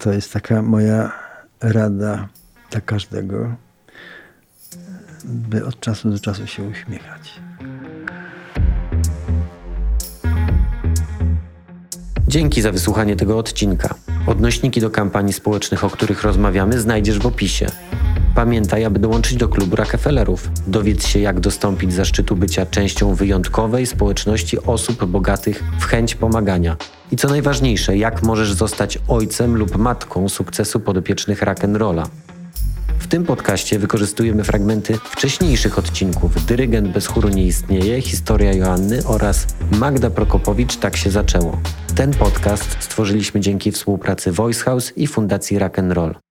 to 0.00 0.12
jest 0.12 0.32
taka 0.32 0.62
moja 0.62 1.12
rada 1.60 2.28
dla 2.70 2.80
każdego, 2.80 3.54
by 5.24 5.66
od 5.66 5.80
czasu 5.80 6.10
do 6.10 6.18
czasu 6.18 6.46
się 6.46 6.62
uśmiechać. 6.62 7.40
Dzięki 12.28 12.62
za 12.62 12.72
wysłuchanie 12.72 13.16
tego 13.16 13.38
odcinka. 13.38 13.94
Odnośniki 14.26 14.80
do 14.80 14.90
kampanii 14.90 15.32
społecznych, 15.32 15.84
o 15.84 15.90
których 15.90 16.22
rozmawiamy, 16.22 16.80
znajdziesz 16.80 17.18
w 17.18 17.26
opisie. 17.26 17.66
Pamiętaj, 18.34 18.84
aby 18.84 18.98
dołączyć 18.98 19.36
do 19.36 19.48
klubu 19.48 19.76
Rockefellerów. 19.76 20.50
Dowiedz 20.66 21.06
się, 21.06 21.18
jak 21.18 21.40
dostąpić 21.40 21.92
zaszczytu 21.92 22.36
bycia 22.36 22.66
częścią 22.66 23.14
wyjątkowej 23.14 23.86
społeczności 23.86 24.58
osób 24.58 25.04
bogatych 25.04 25.64
w 25.80 25.84
chęć 25.84 26.14
pomagania. 26.14 26.76
I 27.12 27.16
co 27.16 27.28
najważniejsze, 27.28 27.96
jak 27.96 28.22
możesz 28.22 28.52
zostać 28.52 28.98
ojcem 29.08 29.56
lub 29.56 29.76
matką 29.76 30.28
sukcesu 30.28 30.80
podopiecznych 30.80 31.42
rock'n'rolla. 31.42 32.06
W 32.98 33.06
tym 33.06 33.24
podcaście 33.24 33.78
wykorzystujemy 33.78 34.44
fragmenty 34.44 34.98
wcześniejszych 35.04 35.78
odcinków 35.78 36.46
Dyrygent 36.46 36.88
bez 36.88 37.06
chóru 37.06 37.28
nie 37.28 37.46
istnieje, 37.46 38.02
Historia 38.02 38.52
Joanny 38.52 39.06
oraz 39.06 39.46
Magda 39.78 40.10
Prokopowicz 40.10 40.76
Tak 40.76 40.96
się 40.96 41.10
zaczęło. 41.10 41.60
Ten 41.94 42.14
podcast 42.14 42.76
stworzyliśmy 42.80 43.40
dzięki 43.40 43.72
współpracy 43.72 44.32
Voice 44.32 44.64
House 44.64 44.92
i 44.96 45.06
Fundacji 45.06 45.58
Rock'n'Roll. 45.58 46.23